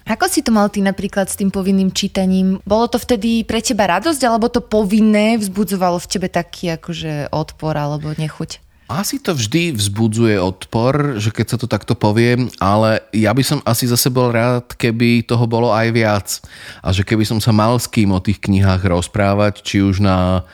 Ako 0.06 0.30
si 0.30 0.38
to 0.38 0.54
mal 0.54 0.70
ty 0.70 0.86
napríklad 0.86 1.26
s 1.26 1.34
tým 1.34 1.50
povinným 1.50 1.90
čítaním? 1.90 2.62
Bolo 2.62 2.86
to 2.86 3.02
vtedy 3.02 3.42
pre 3.42 3.58
teba 3.58 3.90
radosť, 3.90 4.22
alebo 4.22 4.46
to 4.46 4.62
povinné 4.62 5.34
vzbudzovalo 5.34 5.98
v 5.98 6.06
tebe 6.06 6.30
taký 6.30 6.78
akože 6.78 7.34
odpor 7.34 7.74
alebo 7.74 8.14
nechuť? 8.14 8.62
Asi 8.86 9.18
to 9.18 9.34
vždy 9.34 9.74
vzbudzuje 9.74 10.38
odpor, 10.38 11.18
že 11.18 11.34
keď 11.34 11.46
sa 11.50 11.58
to 11.58 11.66
takto 11.66 11.98
poviem, 11.98 12.46
ale 12.62 13.02
ja 13.10 13.34
by 13.34 13.42
som 13.42 13.58
asi 13.66 13.90
zase 13.90 14.06
bol 14.14 14.30
rád, 14.30 14.78
keby 14.78 15.26
toho 15.26 15.42
bolo 15.50 15.74
aj 15.74 15.88
viac. 15.90 16.38
A 16.86 16.94
že 16.94 17.02
keby 17.02 17.26
som 17.26 17.42
sa 17.42 17.50
mal 17.50 17.74
s 17.82 17.90
kým 17.90 18.14
o 18.14 18.22
tých 18.22 18.38
knihách 18.38 18.86
rozprávať, 18.86 19.66
či 19.66 19.82
už 19.82 19.98
na 19.98 20.46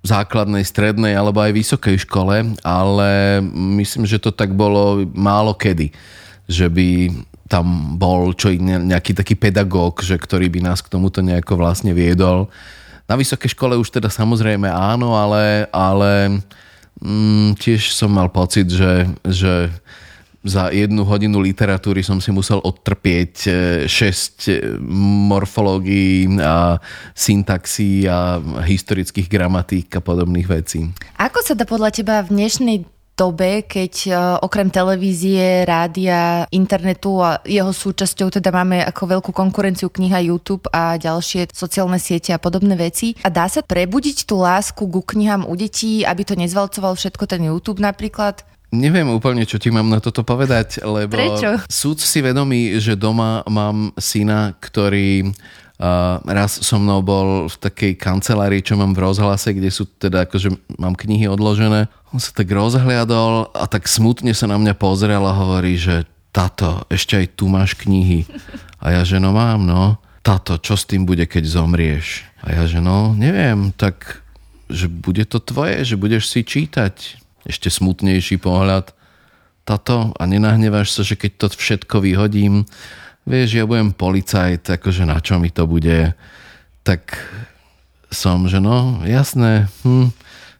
základnej, 0.00 0.64
strednej 0.64 1.12
alebo 1.12 1.44
aj 1.44 1.52
vysokej 1.52 2.08
škole, 2.08 2.56
ale 2.64 3.44
myslím, 3.52 4.08
že 4.08 4.16
to 4.16 4.32
tak 4.32 4.56
bolo 4.56 5.04
málo 5.12 5.52
kedy, 5.52 5.92
že 6.48 6.72
by 6.72 7.12
tam 7.44 7.96
bol 8.00 8.32
čo 8.32 8.52
nejaký 8.56 9.12
taký 9.12 9.36
pedagóg, 9.36 10.00
že 10.00 10.16
ktorý 10.16 10.48
by 10.48 10.60
nás 10.64 10.80
k 10.80 10.92
tomuto 10.92 11.20
nejako 11.20 11.60
vlastne 11.60 11.92
viedol. 11.92 12.48
Na 13.04 13.20
vysokej 13.20 13.52
škole 13.52 13.76
už 13.76 13.92
teda 13.92 14.08
samozrejme 14.08 14.64
áno, 14.64 15.12
ale, 15.12 15.68
ale 15.68 16.40
mm, 17.04 17.60
tiež 17.60 17.92
som 17.92 18.08
mal 18.08 18.32
pocit, 18.32 18.64
že, 18.72 19.04
že 19.28 19.68
za 20.44 20.68
jednu 20.68 21.08
hodinu 21.08 21.40
literatúry 21.40 22.04
som 22.04 22.20
si 22.20 22.28
musel 22.28 22.60
odtrpieť 22.60 23.32
6 23.88 23.88
e, 23.88 24.76
morfológií 25.32 26.36
a 26.36 26.76
syntaxí 27.16 28.04
a 28.04 28.40
historických 28.64 29.28
gramatík 29.28 29.88
a 29.96 30.04
podobných 30.04 30.44
vecí. 30.44 30.92
Ako 31.16 31.40
sa 31.40 31.56
dá 31.56 31.64
podľa 31.64 31.96
teba 31.96 32.20
v 32.20 32.36
dnešnej 32.40 32.93
dobe, 33.14 33.62
keď 33.64 33.94
e, 34.06 34.10
okrem 34.42 34.68
televízie, 34.68 35.62
rádia, 35.64 36.44
internetu 36.50 37.22
a 37.22 37.38
jeho 37.46 37.70
súčasťou 37.70 38.30
teda 38.30 38.50
máme 38.50 38.82
ako 38.82 39.18
veľkú 39.18 39.30
konkurenciu 39.30 39.88
kniha 39.88 40.26
YouTube 40.26 40.66
a 40.74 40.98
ďalšie 40.98 41.54
sociálne 41.54 42.02
siete 42.02 42.34
a 42.34 42.42
podobné 42.42 42.74
veci. 42.74 43.14
A 43.22 43.30
dá 43.30 43.46
sa 43.46 43.62
prebudiť 43.62 44.26
tú 44.26 44.42
lásku 44.42 44.82
ku 44.82 45.00
knihám 45.00 45.46
u 45.46 45.54
detí, 45.54 46.02
aby 46.02 46.26
to 46.26 46.34
nezvalcoval 46.34 46.98
všetko 46.98 47.24
ten 47.30 47.46
YouTube 47.46 47.78
napríklad? 47.78 48.42
Neviem 48.74 49.06
úplne, 49.06 49.46
čo 49.46 49.62
ti 49.62 49.70
mám 49.70 49.86
na 49.86 50.02
toto 50.02 50.26
povedať, 50.26 50.82
lebo 50.82 51.14
Prečo? 51.14 51.62
súd 51.70 52.02
si 52.02 52.18
vedomý, 52.18 52.82
že 52.82 52.98
doma 52.98 53.46
mám 53.46 53.94
syna, 53.96 54.58
ktorý 54.58 55.30
Uh, 55.74 56.22
raz 56.30 56.62
so 56.62 56.78
mnou 56.78 57.02
bol 57.02 57.50
v 57.50 57.56
takej 57.58 57.98
kancelárii, 57.98 58.62
čo 58.62 58.78
mám 58.78 58.94
v 58.94 59.10
rozhlase, 59.10 59.50
kde 59.50 59.74
sú 59.74 59.90
teda 59.98 60.22
akože 60.22 60.54
mám 60.78 60.94
knihy 60.94 61.26
odložené. 61.26 61.90
On 62.14 62.22
sa 62.22 62.30
tak 62.30 62.46
rozhliadol 62.54 63.50
a 63.50 63.66
tak 63.66 63.90
smutne 63.90 64.30
sa 64.38 64.46
na 64.46 64.54
mňa 64.54 64.78
pozrel 64.78 65.18
a 65.18 65.34
hovorí, 65.34 65.74
že 65.74 66.06
tato, 66.30 66.86
ešte 66.86 67.18
aj 67.18 67.26
tu 67.34 67.50
máš 67.50 67.74
knihy. 67.74 68.22
A 68.78 68.94
ja, 68.94 69.02
že 69.02 69.18
no 69.18 69.34
mám, 69.34 69.66
no. 69.66 69.98
Tato, 70.22 70.62
čo 70.62 70.78
s 70.78 70.86
tým 70.86 71.02
bude, 71.02 71.26
keď 71.26 71.42
zomrieš? 71.42 72.22
A 72.38 72.54
ja, 72.54 72.70
že 72.70 72.78
no, 72.78 73.18
neviem, 73.18 73.74
tak, 73.74 74.22
že 74.70 74.86
bude 74.86 75.26
to 75.26 75.42
tvoje, 75.42 75.82
že 75.82 75.98
budeš 75.98 76.30
si 76.30 76.46
čítať. 76.46 77.18
Ešte 77.50 77.66
smutnejší 77.66 78.38
pohľad. 78.38 78.94
Tato, 79.66 80.14
a 80.14 80.22
nenahneváš 80.22 80.94
sa, 80.94 81.02
že 81.02 81.18
keď 81.18 81.32
to 81.34 81.46
všetko 81.50 81.98
vyhodím, 81.98 82.62
vieš, 83.26 83.58
ja 83.58 83.66
budem 83.66 83.90
policajt, 83.90 84.78
akože 84.78 85.02
na 85.02 85.18
čo 85.18 85.42
mi 85.42 85.50
to 85.50 85.66
bude, 85.66 86.14
tak 86.86 87.18
som, 88.14 88.46
že 88.46 88.62
no, 88.62 89.02
jasné, 89.02 89.66
hm, 89.82 90.14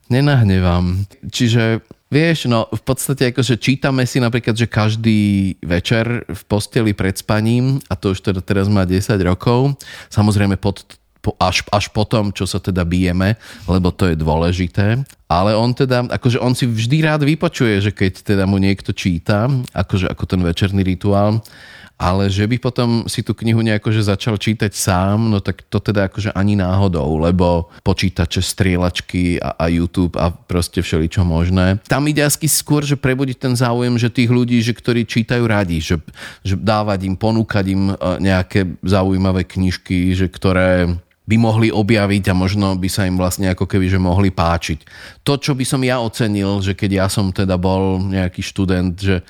nenahnevám. 0.08 1.06
Čiže 1.28 1.84
Vieš, 2.14 2.46
no 2.46 2.70
v 2.70 2.82
podstate 2.86 3.34
akože 3.34 3.58
čítame 3.58 4.06
si 4.06 4.22
napríklad, 4.22 4.54
že 4.54 4.70
každý 4.70 5.56
večer 5.58 6.22
v 6.22 6.42
posteli 6.46 6.94
pred 6.94 7.18
spaním, 7.18 7.82
a 7.90 7.98
to 7.98 8.14
už 8.14 8.22
teda 8.22 8.38
teraz 8.38 8.70
má 8.70 8.86
10 8.86 9.18
rokov, 9.26 9.74
samozrejme 10.14 10.54
pod, 10.54 10.86
po, 11.18 11.34
až, 11.42 11.66
až 11.74 11.90
potom, 11.90 12.30
čo 12.30 12.46
sa 12.46 12.62
teda 12.62 12.86
bijeme, 12.86 13.34
lebo 13.66 13.90
to 13.90 14.14
je 14.14 14.14
dôležité. 14.14 15.02
Ale 15.26 15.58
on 15.58 15.74
teda, 15.74 16.06
akože 16.06 16.38
on 16.38 16.54
si 16.54 16.70
vždy 16.70 17.02
rád 17.02 17.26
vypočuje, 17.26 17.82
že 17.82 17.90
keď 17.90 18.22
teda 18.22 18.44
mu 18.46 18.62
niekto 18.62 18.94
číta, 18.94 19.50
akože 19.74 20.06
ako 20.06 20.24
ten 20.28 20.38
večerný 20.46 20.86
rituál, 20.86 21.42
ale 21.94 22.26
že 22.26 22.44
by 22.50 22.56
potom 22.58 23.06
si 23.06 23.22
tú 23.22 23.32
knihu 23.38 23.62
nejako 23.62 23.94
že 23.94 24.10
začal 24.10 24.34
čítať 24.34 24.74
sám, 24.74 25.30
no 25.30 25.38
tak 25.38 25.62
to 25.70 25.78
teda 25.78 26.10
akože 26.10 26.34
ani 26.34 26.58
náhodou, 26.58 27.22
lebo 27.22 27.70
počítače, 27.86 28.42
strieľačky 28.42 29.38
a, 29.38 29.54
a 29.54 29.64
YouTube 29.70 30.18
a 30.18 30.34
proste 30.34 30.82
všeličo 30.82 31.22
možné. 31.22 31.78
Tam 31.86 32.02
ide 32.10 32.26
asi 32.26 32.50
skôr, 32.50 32.82
že 32.82 32.98
prebudiť 32.98 33.38
ten 33.38 33.54
záujem, 33.54 33.94
že 33.94 34.10
tých 34.10 34.30
ľudí, 34.30 34.58
že 34.58 34.74
ktorí 34.74 35.06
čítajú 35.06 35.46
radi, 35.46 35.78
že, 35.78 36.02
že 36.42 36.58
dávať 36.58 37.06
im, 37.06 37.14
ponúkať 37.14 37.64
im 37.70 37.82
e, 37.90 37.94
nejaké 38.18 38.74
zaujímavé 38.82 39.46
knižky, 39.46 40.18
že 40.18 40.26
ktoré 40.26 40.98
by 41.24 41.36
mohli 41.40 41.68
objaviť 41.72 42.24
a 42.28 42.34
možno 42.36 42.76
by 42.76 42.88
sa 42.92 43.08
im 43.08 43.16
vlastne 43.16 43.48
ako 43.48 43.64
keby 43.64 43.88
že 43.88 43.96
mohli 43.96 44.28
páčiť. 44.28 44.84
To, 45.24 45.40
čo 45.40 45.56
by 45.56 45.64
som 45.64 45.80
ja 45.80 45.96
ocenil, 45.96 46.60
že 46.60 46.76
keď 46.76 46.90
ja 47.04 47.06
som 47.08 47.32
teda 47.32 47.56
bol 47.56 47.96
nejaký 47.96 48.44
študent, 48.44 48.92
že 49.00 49.24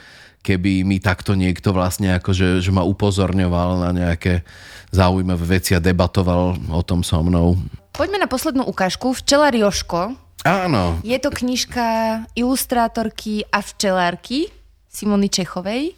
keby 0.44 0.84
mi 0.84 1.00
takto 1.00 1.32
niekto 1.32 1.72
vlastne 1.72 2.20
akože, 2.20 2.60
že 2.60 2.68
ma 2.68 2.84
upozorňoval 2.84 3.88
na 3.88 3.90
nejaké 3.96 4.44
zaujímavé 4.92 5.58
veci 5.58 5.72
a 5.72 5.80
debatoval 5.80 6.60
o 6.68 6.82
tom 6.84 7.00
so 7.00 7.24
mnou. 7.24 7.56
Poďme 7.96 8.20
na 8.20 8.28
poslednú 8.28 8.68
ukážku. 8.68 9.16
Včelár 9.16 9.56
Joško. 9.56 10.12
Áno. 10.44 11.00
Je 11.00 11.16
to 11.16 11.32
knižka 11.32 12.20
ilustrátorky 12.36 13.48
a 13.48 13.64
včelárky 13.64 14.52
Simony 14.92 15.32
Čechovej, 15.32 15.96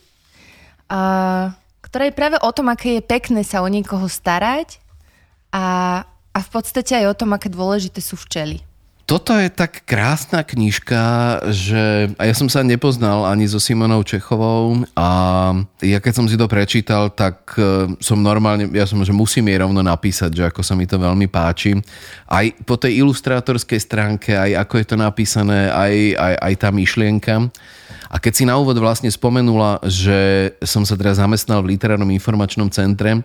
a, 0.87 1.51
ktorá 1.83 2.09
je 2.09 2.15
práve 2.15 2.37
o 2.41 2.51
tom, 2.55 2.71
aké 2.71 2.97
je 2.97 3.03
pekné 3.03 3.43
sa 3.43 3.61
o 3.61 3.69
niekoho 3.69 4.07
starať 4.07 4.79
a, 5.51 6.01
a 6.07 6.39
v 6.39 6.49
podstate 6.49 6.95
aj 6.95 7.07
o 7.11 7.19
tom, 7.19 7.35
aké 7.35 7.51
dôležité 7.51 7.99
sú 7.99 8.15
včely. 8.15 8.63
Toto 9.07 9.39
je 9.39 9.47
tak 9.47 9.87
krásna 9.87 10.43
knižka, 10.43 11.39
že 11.55 12.11
a 12.19 12.27
ja 12.27 12.35
som 12.35 12.51
sa 12.51 12.67
nepoznal 12.67 13.23
ani 13.23 13.47
so 13.47 13.63
Simonou 13.63 14.03
Čechovou 14.03 14.83
a 14.99 15.09
ja 15.79 16.03
keď 16.03 16.13
som 16.19 16.27
si 16.27 16.35
to 16.35 16.51
prečítal, 16.51 17.15
tak 17.15 17.55
e, 17.55 17.87
som 18.03 18.19
normálne, 18.19 18.67
ja 18.75 18.83
som, 18.83 18.99
že 19.07 19.15
musím 19.15 19.47
jej 19.47 19.63
rovno 19.63 19.79
napísať, 19.79 20.35
že 20.35 20.43
ako 20.51 20.59
sa 20.67 20.75
mi 20.75 20.91
to 20.91 20.99
veľmi 20.99 21.31
páči. 21.31 21.79
Aj 22.27 22.51
po 22.67 22.75
tej 22.75 22.99
ilustrátorskej 23.07 23.79
stránke, 23.79 24.35
aj 24.35 24.67
ako 24.67 24.75
je 24.75 24.87
to 24.91 24.97
napísané, 24.99 25.71
aj, 25.71 25.95
aj, 26.19 26.35
aj 26.43 26.55
tá 26.59 26.69
myšlienka. 26.75 27.47
A 28.11 28.17
keď 28.23 28.33
si 28.33 28.45
na 28.47 28.55
úvod 28.57 28.79
vlastne 28.79 29.11
spomenula, 29.11 29.83
že 29.87 30.53
som 30.63 30.87
sa 30.87 30.95
teraz 30.95 31.19
zamestnal 31.19 31.63
v 31.63 31.75
literárnom 31.75 32.09
informačnom 32.15 32.71
centre, 32.71 33.23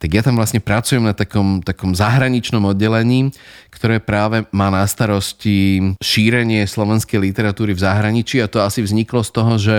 tak 0.00 0.10
ja 0.10 0.22
tam 0.24 0.38
vlastne 0.40 0.62
pracujem 0.62 1.04
na 1.04 1.12
takom, 1.12 1.60
takom 1.60 1.92
zahraničnom 1.92 2.64
oddelení, 2.72 3.32
ktoré 3.72 4.00
práve 4.00 4.44
má 4.52 4.72
na 4.72 4.84
starosti 4.84 5.80
šírenie 6.00 6.64
slovenskej 6.64 7.20
literatúry 7.20 7.76
v 7.76 7.84
zahraničí. 7.84 8.40
A 8.40 8.50
to 8.50 8.60
asi 8.64 8.80
vzniklo 8.84 9.20
z 9.24 9.30
toho, 9.30 9.52
že 9.60 9.74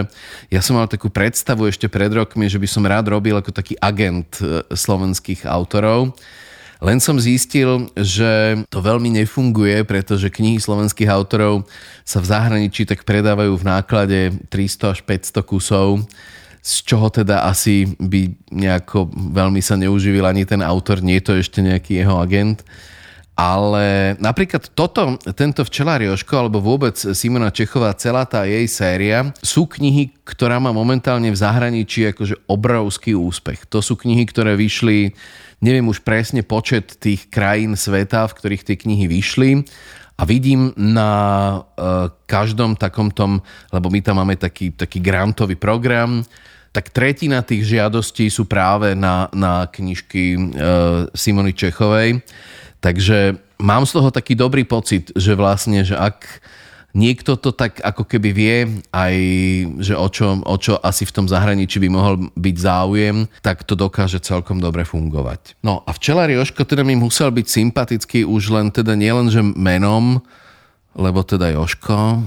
ja 0.54 0.62
som 0.62 0.78
mal 0.78 0.90
takú 0.90 1.10
predstavu 1.10 1.70
ešte 1.70 1.90
pred 1.90 2.10
rokmi, 2.14 2.50
že 2.50 2.62
by 2.62 2.68
som 2.70 2.84
rád 2.86 3.10
robil 3.14 3.38
ako 3.38 3.54
taký 3.54 3.78
agent 3.82 4.42
e, 4.42 4.66
slovenských 4.74 5.46
autorov 5.50 6.14
len 6.84 7.00
som 7.00 7.16
zistil, 7.16 7.88
že 7.96 8.60
to 8.68 8.84
veľmi 8.84 9.08
nefunguje, 9.24 9.88
pretože 9.88 10.28
knihy 10.28 10.60
slovenských 10.60 11.08
autorov 11.08 11.64
sa 12.04 12.20
v 12.20 12.30
zahraničí 12.30 12.84
tak 12.84 13.08
predávajú 13.08 13.56
v 13.56 13.68
náklade 13.68 14.20
300 14.52 14.94
až 14.94 15.00
500 15.08 15.42
kusov 15.48 16.04
z 16.64 16.74
čoho 16.88 17.12
teda 17.12 17.44
asi 17.44 17.92
by 18.00 18.32
nejako 18.48 19.12
veľmi 19.12 19.60
sa 19.60 19.76
neuživil 19.76 20.24
ani 20.24 20.48
ten 20.48 20.64
autor, 20.64 21.04
nie 21.04 21.20
je 21.20 21.28
to 21.28 21.34
ešte 21.36 21.60
nejaký 21.60 22.00
jeho 22.00 22.16
agent. 22.24 22.64
Ale 23.34 24.14
napríklad 24.22 24.72
toto, 24.78 25.18
tento 25.34 25.66
včelár 25.66 26.00
Joško, 26.06 26.38
alebo 26.38 26.62
vôbec 26.62 26.94
Simona 26.96 27.50
Čechová, 27.50 27.98
celá 27.98 28.30
tá 28.30 28.46
jej 28.46 28.64
séria, 28.70 29.34
sú 29.42 29.66
knihy, 29.66 30.14
ktorá 30.22 30.62
má 30.62 30.70
momentálne 30.70 31.34
v 31.34 31.42
zahraničí 31.42 32.14
akože 32.14 32.46
obrovský 32.46 33.18
úspech. 33.18 33.66
To 33.74 33.82
sú 33.82 33.98
knihy, 33.98 34.24
ktoré 34.30 34.54
vyšli 34.54 35.18
neviem 35.64 35.88
už 35.88 36.04
presne 36.04 36.44
počet 36.44 37.00
tých 37.00 37.32
krajín 37.32 37.80
sveta, 37.80 38.28
v 38.28 38.36
ktorých 38.36 38.68
tie 38.68 38.76
knihy 38.76 39.08
vyšli. 39.08 39.64
A 40.20 40.28
vidím 40.28 40.76
na 40.78 41.12
uh, 41.58 42.12
každom 42.28 42.76
takom 42.78 43.10
tom, 43.10 43.42
lebo 43.72 43.90
my 43.90 44.04
tam 44.04 44.22
máme 44.22 44.38
taký, 44.38 44.76
taký 44.76 45.02
grantový 45.02 45.58
program, 45.58 46.22
tak 46.74 46.90
tretina 46.90 47.46
tých 47.46 47.78
žiadostí 47.78 48.34
sú 48.34 48.50
práve 48.50 48.98
na, 48.98 49.30
na 49.30 49.70
knižky 49.70 50.34
e, 50.34 50.40
Simony 51.14 51.54
Čechovej. 51.54 52.26
Takže 52.82 53.38
mám 53.62 53.86
z 53.86 53.94
toho 53.94 54.10
taký 54.10 54.34
dobrý 54.34 54.66
pocit, 54.66 55.14
že 55.14 55.38
vlastne, 55.38 55.86
že 55.86 55.94
ak 55.94 56.42
niekto 56.94 57.36
to 57.36 57.50
tak 57.52 57.82
ako 57.82 58.06
keby 58.06 58.30
vie 58.32 58.58
aj, 58.94 59.16
že 59.82 59.94
o 59.98 60.08
čo, 60.08 60.40
o 60.46 60.56
čo 60.62 60.78
asi 60.78 61.04
v 61.04 61.14
tom 61.14 61.26
zahraničí 61.26 61.82
by 61.82 61.90
mohol 61.90 62.16
byť 62.38 62.56
záujem, 62.58 63.26
tak 63.42 63.66
to 63.66 63.74
dokáže 63.74 64.22
celkom 64.22 64.62
dobre 64.62 64.86
fungovať. 64.86 65.58
No 65.66 65.82
a 65.84 65.92
včelár 65.92 66.30
Joško 66.30 66.64
teda 66.64 66.86
mi 66.86 66.94
musel 66.94 67.34
byť 67.34 67.46
sympatický 67.50 68.20
už 68.24 68.54
len 68.54 68.70
teda 68.70 68.94
nielen, 68.94 69.34
že 69.34 69.42
menom, 69.42 70.22
lebo 70.94 71.26
teda 71.26 71.50
Joško, 71.58 72.22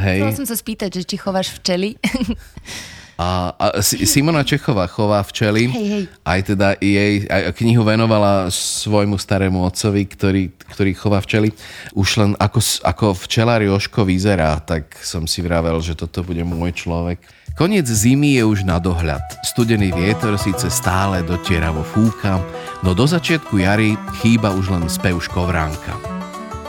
hej. 0.00 0.24
Chcela 0.24 0.40
som 0.40 0.48
sa 0.48 0.56
spýtať, 0.56 0.90
že 0.98 1.02
či 1.04 1.16
chováš 1.20 1.52
včely. 1.60 1.94
A, 3.18 3.50
a 3.50 3.66
Simona 3.82 4.46
Čechová 4.46 4.86
chová 4.86 5.26
včely. 5.26 5.66
Hej, 5.66 5.88
hej. 5.90 6.04
Aj 6.22 6.38
teda 6.38 6.78
jej 6.78 7.26
aj 7.26 7.50
knihu 7.58 7.82
venovala 7.82 8.46
svojmu 8.46 9.18
starému 9.18 9.58
otcovi, 9.66 10.06
ktorý, 10.06 10.54
ktorý 10.70 10.94
chová 10.94 11.18
včely. 11.18 11.50
Už 11.98 12.22
len 12.22 12.38
ako, 12.38 12.62
ako 12.86 13.18
včelár 13.18 13.58
Joško 13.58 14.06
vyzerá, 14.06 14.62
tak 14.62 14.94
som 15.02 15.26
si 15.26 15.42
vravel, 15.42 15.82
že 15.82 15.98
toto 15.98 16.22
bude 16.22 16.46
môj 16.46 16.78
človek. 16.86 17.18
Koniec 17.58 17.90
zimy 17.90 18.38
je 18.38 18.46
už 18.46 18.62
na 18.62 18.78
dohľad. 18.78 19.42
Studený 19.42 19.90
vietor 19.90 20.38
síce 20.38 20.70
stále 20.70 21.26
dotieravo 21.26 21.82
fúka, 21.82 22.38
no 22.86 22.94
do 22.94 23.02
začiatku 23.02 23.58
jary 23.58 23.98
chýba 24.22 24.54
už 24.54 24.70
len 24.70 24.86
spev 24.86 25.18
škovránka. 25.18 25.98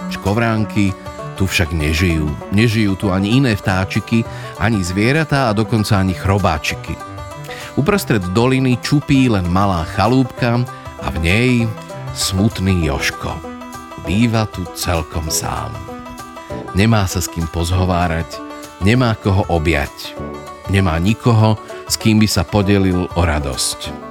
Škovránky 0.10 0.90
tu 1.40 1.48
však 1.48 1.72
nežijú. 1.72 2.28
Nežijú 2.52 3.00
tu 3.00 3.16
ani 3.16 3.40
iné 3.40 3.56
vtáčiky, 3.56 4.28
ani 4.60 4.84
zvieratá 4.84 5.48
a 5.48 5.56
dokonca 5.56 5.96
ani 5.96 6.12
chrobáčiky. 6.12 7.00
Uprostred 7.80 8.20
doliny 8.36 8.76
čupí 8.84 9.32
len 9.32 9.48
malá 9.48 9.88
chalúbka 9.96 10.60
a 11.00 11.08
v 11.16 11.18
nej 11.24 11.52
smutný 12.12 12.92
Joško. 12.92 13.40
Býva 14.04 14.52
tu 14.52 14.68
celkom 14.76 15.32
sám. 15.32 15.72
Nemá 16.76 17.08
sa 17.08 17.24
s 17.24 17.32
kým 17.32 17.48
pozhovárať, 17.48 18.36
nemá 18.84 19.16
koho 19.16 19.48
objať. 19.48 20.12
Nemá 20.68 21.00
nikoho, 21.00 21.56
s 21.88 21.96
kým 21.96 22.20
by 22.20 22.28
sa 22.28 22.44
podelil 22.44 23.08
o 23.16 23.22
radosť. 23.24 24.09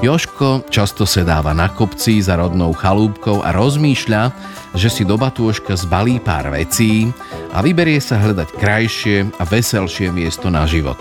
Joško 0.00 0.64
často 0.72 1.04
sedáva 1.04 1.52
na 1.52 1.68
kopci 1.68 2.24
za 2.24 2.40
rodnou 2.40 2.72
chalúbkou 2.72 3.44
a 3.44 3.52
rozmýšľa, 3.52 4.32
že 4.72 4.88
si 4.88 5.04
do 5.04 5.20
batôžka 5.20 5.76
zbalí 5.76 6.16
pár 6.16 6.48
vecí 6.56 7.12
a 7.52 7.60
vyberie 7.60 8.00
sa 8.00 8.16
hľadať 8.16 8.48
krajšie 8.56 9.28
a 9.36 9.44
veselšie 9.44 10.08
miesto 10.08 10.48
na 10.48 10.64
život. 10.64 10.96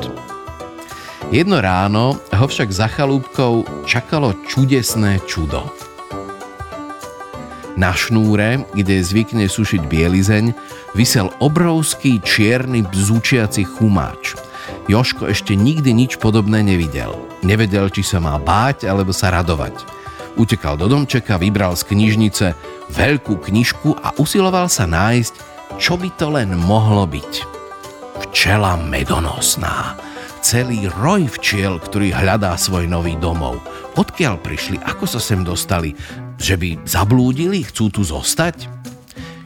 Jedno 1.32 1.64
ráno 1.64 2.20
ho 2.20 2.46
však 2.52 2.76
za 2.76 2.92
chalúbkou 2.92 3.88
čakalo 3.88 4.36
čudesné 4.52 5.24
čudo. 5.24 5.64
Na 7.80 7.96
šnúre, 7.96 8.68
kde 8.76 9.00
zvykne 9.00 9.48
sušiť 9.48 9.88
bielizeň, 9.88 10.52
vysel 10.92 11.32
obrovský 11.40 12.20
čierny 12.20 12.84
bzučiaci 12.84 13.64
chumáč– 13.64 14.36
Joško 14.90 15.30
ešte 15.30 15.54
nikdy 15.54 15.94
nič 15.94 16.18
podobné 16.18 16.66
nevidel. 16.66 17.14
Nevedel, 17.46 17.94
či 17.94 18.02
sa 18.02 18.18
má 18.18 18.42
báť 18.42 18.90
alebo 18.90 19.14
sa 19.14 19.30
radovať. 19.30 19.78
Utekal 20.34 20.82
do 20.82 20.90
domčeka, 20.90 21.38
vybral 21.38 21.78
z 21.78 21.86
knižnice 21.94 22.46
veľkú 22.90 23.38
knižku 23.38 24.02
a 24.02 24.18
usiloval 24.18 24.66
sa 24.66 24.90
nájsť, 24.90 25.34
čo 25.78 25.94
by 25.94 26.10
to 26.18 26.34
len 26.34 26.58
mohlo 26.58 27.06
byť. 27.06 27.34
Včela 28.30 28.82
medonosná. 28.82 29.94
Celý 30.42 30.90
roj 30.90 31.30
včiel, 31.38 31.78
ktorý 31.78 32.16
hľadá 32.16 32.56
svoj 32.56 32.90
nový 32.90 33.14
domov. 33.20 33.62
Odkiaľ 33.94 34.40
prišli, 34.42 34.82
ako 34.82 35.06
sa 35.06 35.20
sem 35.22 35.46
dostali? 35.46 35.94
Že 36.40 36.56
by 36.56 36.70
zablúdili, 36.88 37.62
chcú 37.68 37.92
tu 37.92 38.02
zostať? 38.02 38.66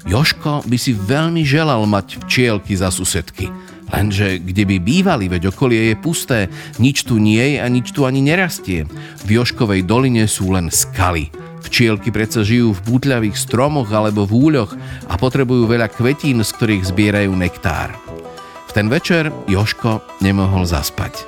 Joško 0.08 0.64
by 0.70 0.78
si 0.78 0.94
veľmi 0.94 1.42
želal 1.44 1.84
mať 1.84 2.24
včielky 2.24 2.80
za 2.80 2.94
susedky– 2.94 3.52
Lenže 3.94 4.42
kde 4.42 4.66
by 4.66 4.78
bývali, 4.82 5.30
veď 5.30 5.54
okolie 5.54 5.94
je 5.94 5.96
pusté, 6.02 6.40
nič 6.82 7.06
tu 7.06 7.22
nie 7.22 7.56
je 7.56 7.58
a 7.62 7.68
nič 7.70 7.94
tu 7.94 8.10
ani 8.10 8.26
nerastie. 8.26 8.90
V 9.24 9.30
Joškovej 9.38 9.86
doline 9.86 10.26
sú 10.26 10.50
len 10.50 10.74
skaly. 10.74 11.30
Včielky 11.62 12.10
predsa 12.10 12.42
žijú 12.42 12.74
v 12.74 12.84
bútľavých 12.90 13.38
stromoch 13.38 13.88
alebo 13.94 14.26
v 14.26 14.50
úľoch 14.50 14.74
a 15.08 15.14
potrebujú 15.16 15.70
veľa 15.70 15.94
kvetín, 15.94 16.42
z 16.42 16.52
ktorých 16.52 16.90
zbierajú 16.90 17.32
nektár. 17.38 17.94
V 18.68 18.72
ten 18.74 18.90
večer 18.90 19.30
Joško 19.46 20.02
nemohol 20.26 20.66
zaspať. 20.66 21.24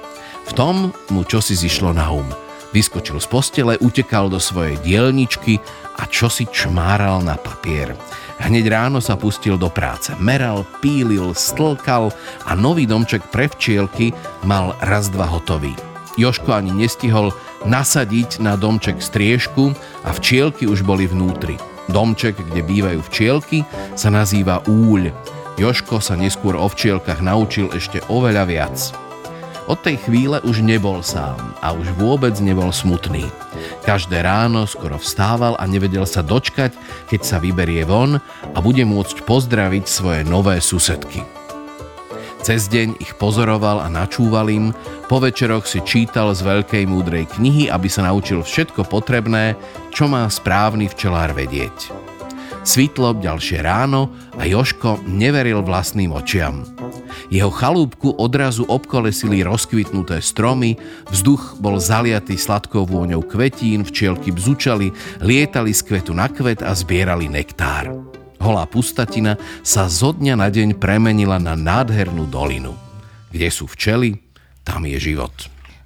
V 0.50 0.52
tom 0.58 0.90
mu 1.14 1.22
čosi 1.22 1.54
zišlo 1.54 1.94
na 1.94 2.10
um. 2.10 2.26
Vyskočil 2.74 3.24
z 3.24 3.28
postele, 3.32 3.74
utekal 3.80 4.28
do 4.28 4.42
svojej 4.42 4.76
dielničky 4.84 5.64
a 5.96 6.04
čosi 6.12 6.50
čmáral 6.52 7.24
na 7.24 7.40
papier. 7.40 7.96
Hneď 8.36 8.68
ráno 8.68 9.00
sa 9.00 9.16
pustil 9.16 9.56
do 9.56 9.72
práce. 9.72 10.12
Meral, 10.20 10.68
pílil, 10.84 11.32
stlkal 11.32 12.12
a 12.44 12.52
nový 12.54 12.84
domček 12.84 13.24
pre 13.32 13.48
včielky 13.48 14.12
mal 14.44 14.76
raz 14.84 15.08
dva 15.08 15.26
hotový. 15.26 15.72
Joško 16.16 16.56
ani 16.56 16.72
nestihol 16.72 17.36
nasadiť 17.68 18.40
na 18.40 18.56
domček 18.56 19.04
striežku 19.04 19.76
a 20.04 20.10
včielky 20.16 20.68
už 20.68 20.84
boli 20.84 21.08
vnútri. 21.08 21.60
Domček, 21.92 22.40
kde 22.40 22.62
bývajú 22.66 23.00
včielky, 23.08 23.62
sa 24.00 24.10
nazýva 24.10 24.64
úľ. 24.66 25.12
Joško 25.56 26.04
sa 26.04 26.20
neskôr 26.20 26.60
o 26.60 26.68
včielkach 26.68 27.24
naučil 27.24 27.72
ešte 27.72 28.04
oveľa 28.12 28.44
viac. 28.48 29.05
Od 29.66 29.82
tej 29.82 29.98
chvíle 29.98 30.38
už 30.46 30.62
nebol 30.62 31.02
sám 31.02 31.58
a 31.58 31.74
už 31.74 31.98
vôbec 31.98 32.38
nebol 32.38 32.70
smutný. 32.70 33.26
Každé 33.82 34.22
ráno 34.22 34.70
skoro 34.70 35.02
vstával 35.02 35.58
a 35.58 35.66
nevedel 35.66 36.06
sa 36.06 36.22
dočkať, 36.22 36.78
keď 37.10 37.22
sa 37.26 37.42
vyberie 37.42 37.82
von 37.82 38.22
a 38.54 38.58
bude 38.62 38.86
môcť 38.86 39.26
pozdraviť 39.26 39.86
svoje 39.90 40.22
nové 40.22 40.62
susedky. 40.62 41.26
Cez 42.46 42.70
deň 42.70 43.02
ich 43.02 43.18
pozoroval 43.18 43.82
a 43.82 43.90
načúval 43.90 44.54
im, 44.54 44.70
po 45.10 45.18
večeroch 45.18 45.66
si 45.66 45.82
čítal 45.82 46.30
z 46.38 46.46
veľkej 46.46 46.86
múdrej 46.86 47.26
knihy, 47.34 47.74
aby 47.74 47.90
sa 47.90 48.06
naučil 48.06 48.46
všetko 48.46 48.86
potrebné, 48.86 49.58
čo 49.90 50.06
má 50.06 50.30
správny 50.30 50.86
včelár 50.94 51.34
vedieť. 51.34 52.05
Svitlo 52.66 53.14
ďalšie 53.22 53.62
ráno 53.62 54.10
a 54.42 54.50
Joško 54.50 55.06
neveril 55.06 55.62
vlastným 55.62 56.10
očiam. 56.10 56.66
Jeho 57.30 57.54
chalúbku 57.54 58.18
odrazu 58.18 58.66
obkolesili 58.66 59.46
rozkvitnuté 59.46 60.18
stromy, 60.18 60.74
vzduch 61.14 61.62
bol 61.62 61.78
zaliatý 61.78 62.34
sladkou 62.34 62.90
vôňou 62.90 63.22
kvetín, 63.22 63.86
včielky 63.86 64.34
bzučali, 64.34 64.90
lietali 65.22 65.78
z 65.78 65.82
kvetu 65.86 66.18
na 66.18 66.26
kvet 66.26 66.66
a 66.66 66.74
zbierali 66.74 67.30
nektár. 67.30 67.94
Holá 68.42 68.66
pustatina 68.66 69.38
sa 69.62 69.86
zo 69.86 70.18
dňa 70.18 70.34
na 70.34 70.50
deň 70.50 70.82
premenila 70.82 71.38
na 71.38 71.54
nádhernú 71.54 72.26
dolinu. 72.26 72.74
Kde 73.30 73.48
sú 73.54 73.70
včely, 73.70 74.18
tam 74.66 74.90
je 74.90 74.98
život. 74.98 75.34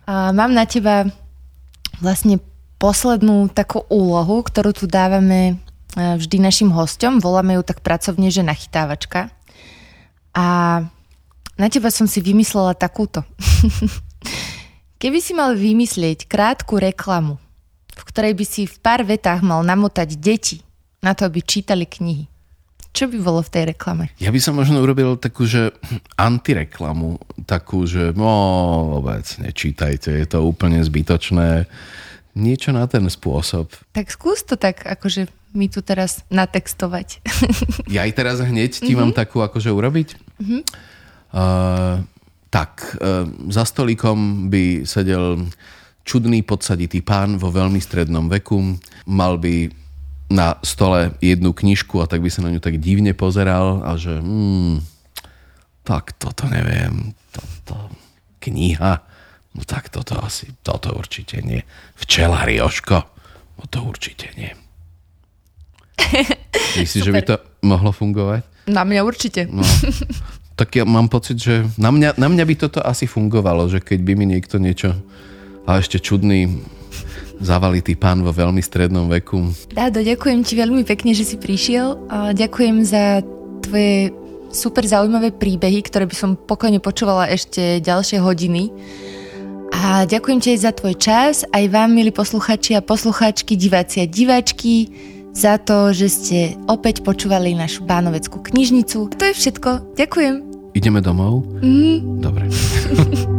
A 0.07 0.31
mám 0.31 0.55
na 0.55 0.63
teba 0.63 1.11
vlastne 1.99 2.39
poslednú 2.79 3.51
takú 3.51 3.83
úlohu, 3.91 4.41
ktorú 4.47 4.71
tu 4.71 4.87
dávame 4.87 5.59
vždy 5.95 6.37
našim 6.37 6.69
hostom. 6.69 7.17
Voláme 7.17 7.57
ju 7.57 7.63
tak 7.65 7.81
pracovne, 7.81 8.29
že 8.29 8.45
nachytávačka. 8.45 9.33
A 10.37 10.45
na 11.57 11.67
teba 11.67 11.89
som 11.89 12.05
si 12.05 12.21
vymyslela 12.21 12.77
takúto. 12.77 13.25
Keby 15.01 15.19
si 15.23 15.31
mal 15.31 15.55
vymyslieť 15.55 16.27
krátku 16.27 16.75
reklamu, 16.75 17.39
v 17.95 18.03
ktorej 18.03 18.35
by 18.35 18.45
si 18.45 18.67
v 18.67 18.75
pár 18.83 19.07
vetách 19.07 19.39
mal 19.39 19.63
namotať 19.63 20.19
deti 20.19 20.59
na 20.99 21.15
to, 21.15 21.23
aby 21.23 21.39
čítali 21.39 21.87
knihy, 21.87 22.27
čo 22.91 23.07
by 23.07 23.17
bolo 23.23 23.39
v 23.39 23.53
tej 23.53 23.63
reklame? 23.71 24.11
Ja 24.19 24.27
by 24.27 24.39
som 24.43 24.59
možno 24.59 24.83
urobil 24.83 25.15
takú, 25.15 25.47
že 25.47 25.71
antireklamu, 26.19 27.15
takú, 27.47 27.87
že 27.87 28.11
no 28.11 28.27
vôbec 28.99 29.23
nečítajte, 29.39 30.11
je 30.11 30.27
to 30.27 30.43
úplne 30.43 30.83
zbytočné. 30.83 31.69
Niečo 32.35 32.75
na 32.75 32.85
ten 32.91 33.07
spôsob. 33.07 33.71
Tak 33.95 34.11
skús 34.11 34.43
to 34.43 34.59
tak, 34.59 34.83
akože 34.83 35.31
mi 35.53 35.67
tu 35.67 35.81
teraz 35.81 36.21
natextovať. 36.29 37.25
ja 37.95 38.05
aj 38.05 38.13
teraz 38.13 38.37
hneď 38.41 38.79
ti 38.79 38.93
mm-hmm. 38.93 38.99
mám 38.99 39.11
takú 39.13 39.41
akože 39.41 39.69
urobiť? 39.73 40.09
Mm-hmm. 40.41 40.61
Uh, 41.29 42.05
tak, 42.49 42.97
uh, 43.01 43.25
za 43.49 43.65
stolikom 43.65 44.49
by 44.49 44.85
sedel 44.85 45.49
čudný 46.05 46.41
podsaditý 46.41 47.05
pán 47.05 47.37
vo 47.37 47.53
veľmi 47.53 47.77
strednom 47.77 48.25
veku. 48.29 48.77
Mal 49.05 49.37
by 49.37 49.69
na 50.29 50.57
stole 50.61 51.17
jednu 51.21 51.53
knižku 51.53 52.01
a 52.01 52.09
tak 52.09 52.21
by 52.21 52.29
sa 52.29 52.45
na 52.45 52.53
ňu 52.53 52.61
tak 52.61 52.77
divne 52.77 53.17
pozeral 53.17 53.81
a 53.81 53.97
že 53.97 54.21
hmm, 54.21 54.81
tak 55.81 56.13
toto 56.21 56.45
neviem, 56.45 57.17
toto 57.33 57.89
kniha, 58.37 58.93
no 59.57 59.61
tak 59.65 59.89
toto 59.89 60.21
asi, 60.21 60.53
toto 60.61 60.93
určite 60.93 61.41
nie. 61.41 61.65
Včelár 61.97 62.45
Joško, 62.45 62.97
no 63.57 63.63
to 63.69 63.81
určite 63.81 64.29
nie. 64.37 64.53
Myslíš, 66.81 67.03
že 67.05 67.13
by 67.13 67.23
to 67.23 67.35
mohlo 67.63 67.91
fungovať? 67.91 68.45
Na 68.69 68.85
mňa 68.85 69.01
určite. 69.01 69.49
No, 69.49 69.65
tak 70.59 70.75
ja 70.75 70.83
mám 70.85 71.07
pocit, 71.07 71.39
že 71.39 71.65
na 71.79 71.89
mňa, 71.89 72.19
na 72.19 72.27
mňa 72.29 72.43
by 72.45 72.55
toto 72.55 72.79
asi 72.83 73.09
fungovalo, 73.09 73.71
že 73.71 73.79
keď 73.81 73.99
by 74.03 74.13
mi 74.13 74.25
niekto 74.27 74.59
niečo, 74.59 74.93
a 75.69 75.77
ešte 75.77 76.01
čudný, 76.01 76.49
zavalitý 77.39 77.95
pán 77.95 78.25
vo 78.25 78.35
veľmi 78.35 78.59
strednom 78.59 79.07
veku. 79.07 79.53
Dádo, 79.71 80.03
ďakujem 80.03 80.41
ti 80.43 80.53
veľmi 80.59 80.83
pekne, 80.83 81.15
že 81.15 81.23
si 81.23 81.37
prišiel. 81.39 81.95
A 82.11 82.35
ďakujem 82.35 82.83
za 82.83 83.23
tvoje 83.63 84.11
super 84.51 84.83
zaujímavé 84.83 85.31
príbehy, 85.31 85.85
ktoré 85.85 86.09
by 86.09 86.15
som 86.17 86.35
pokojne 86.35 86.81
počúvala 86.83 87.29
ešte 87.31 87.79
ďalšie 87.79 88.19
hodiny. 88.19 88.73
A 89.69 90.03
ďakujem 90.09 90.39
ti 90.41 90.57
aj 90.57 90.59
za 90.65 90.71
tvoj 90.73 90.95
čas, 90.97 91.45
aj 91.53 91.69
vám, 91.69 91.93
milí 91.93 92.09
posluchači 92.09 92.73
a 92.73 92.81
posluchačky, 92.81 93.53
diváci 93.53 94.01
a 94.03 94.09
diváčky, 94.09 94.89
za 95.33 95.57
to, 95.61 95.95
že 95.95 96.07
ste 96.09 96.39
opäť 96.67 97.01
počúvali 97.05 97.55
našu 97.55 97.85
Bánoveckú 97.85 98.41
knižnicu. 98.43 99.11
To 99.13 99.23
je 99.23 99.33
všetko. 99.33 99.95
Ďakujem. 99.95 100.35
Ideme 100.77 101.01
domov? 101.01 101.45
Mm. 101.63 102.21
Dobre. 102.21 102.45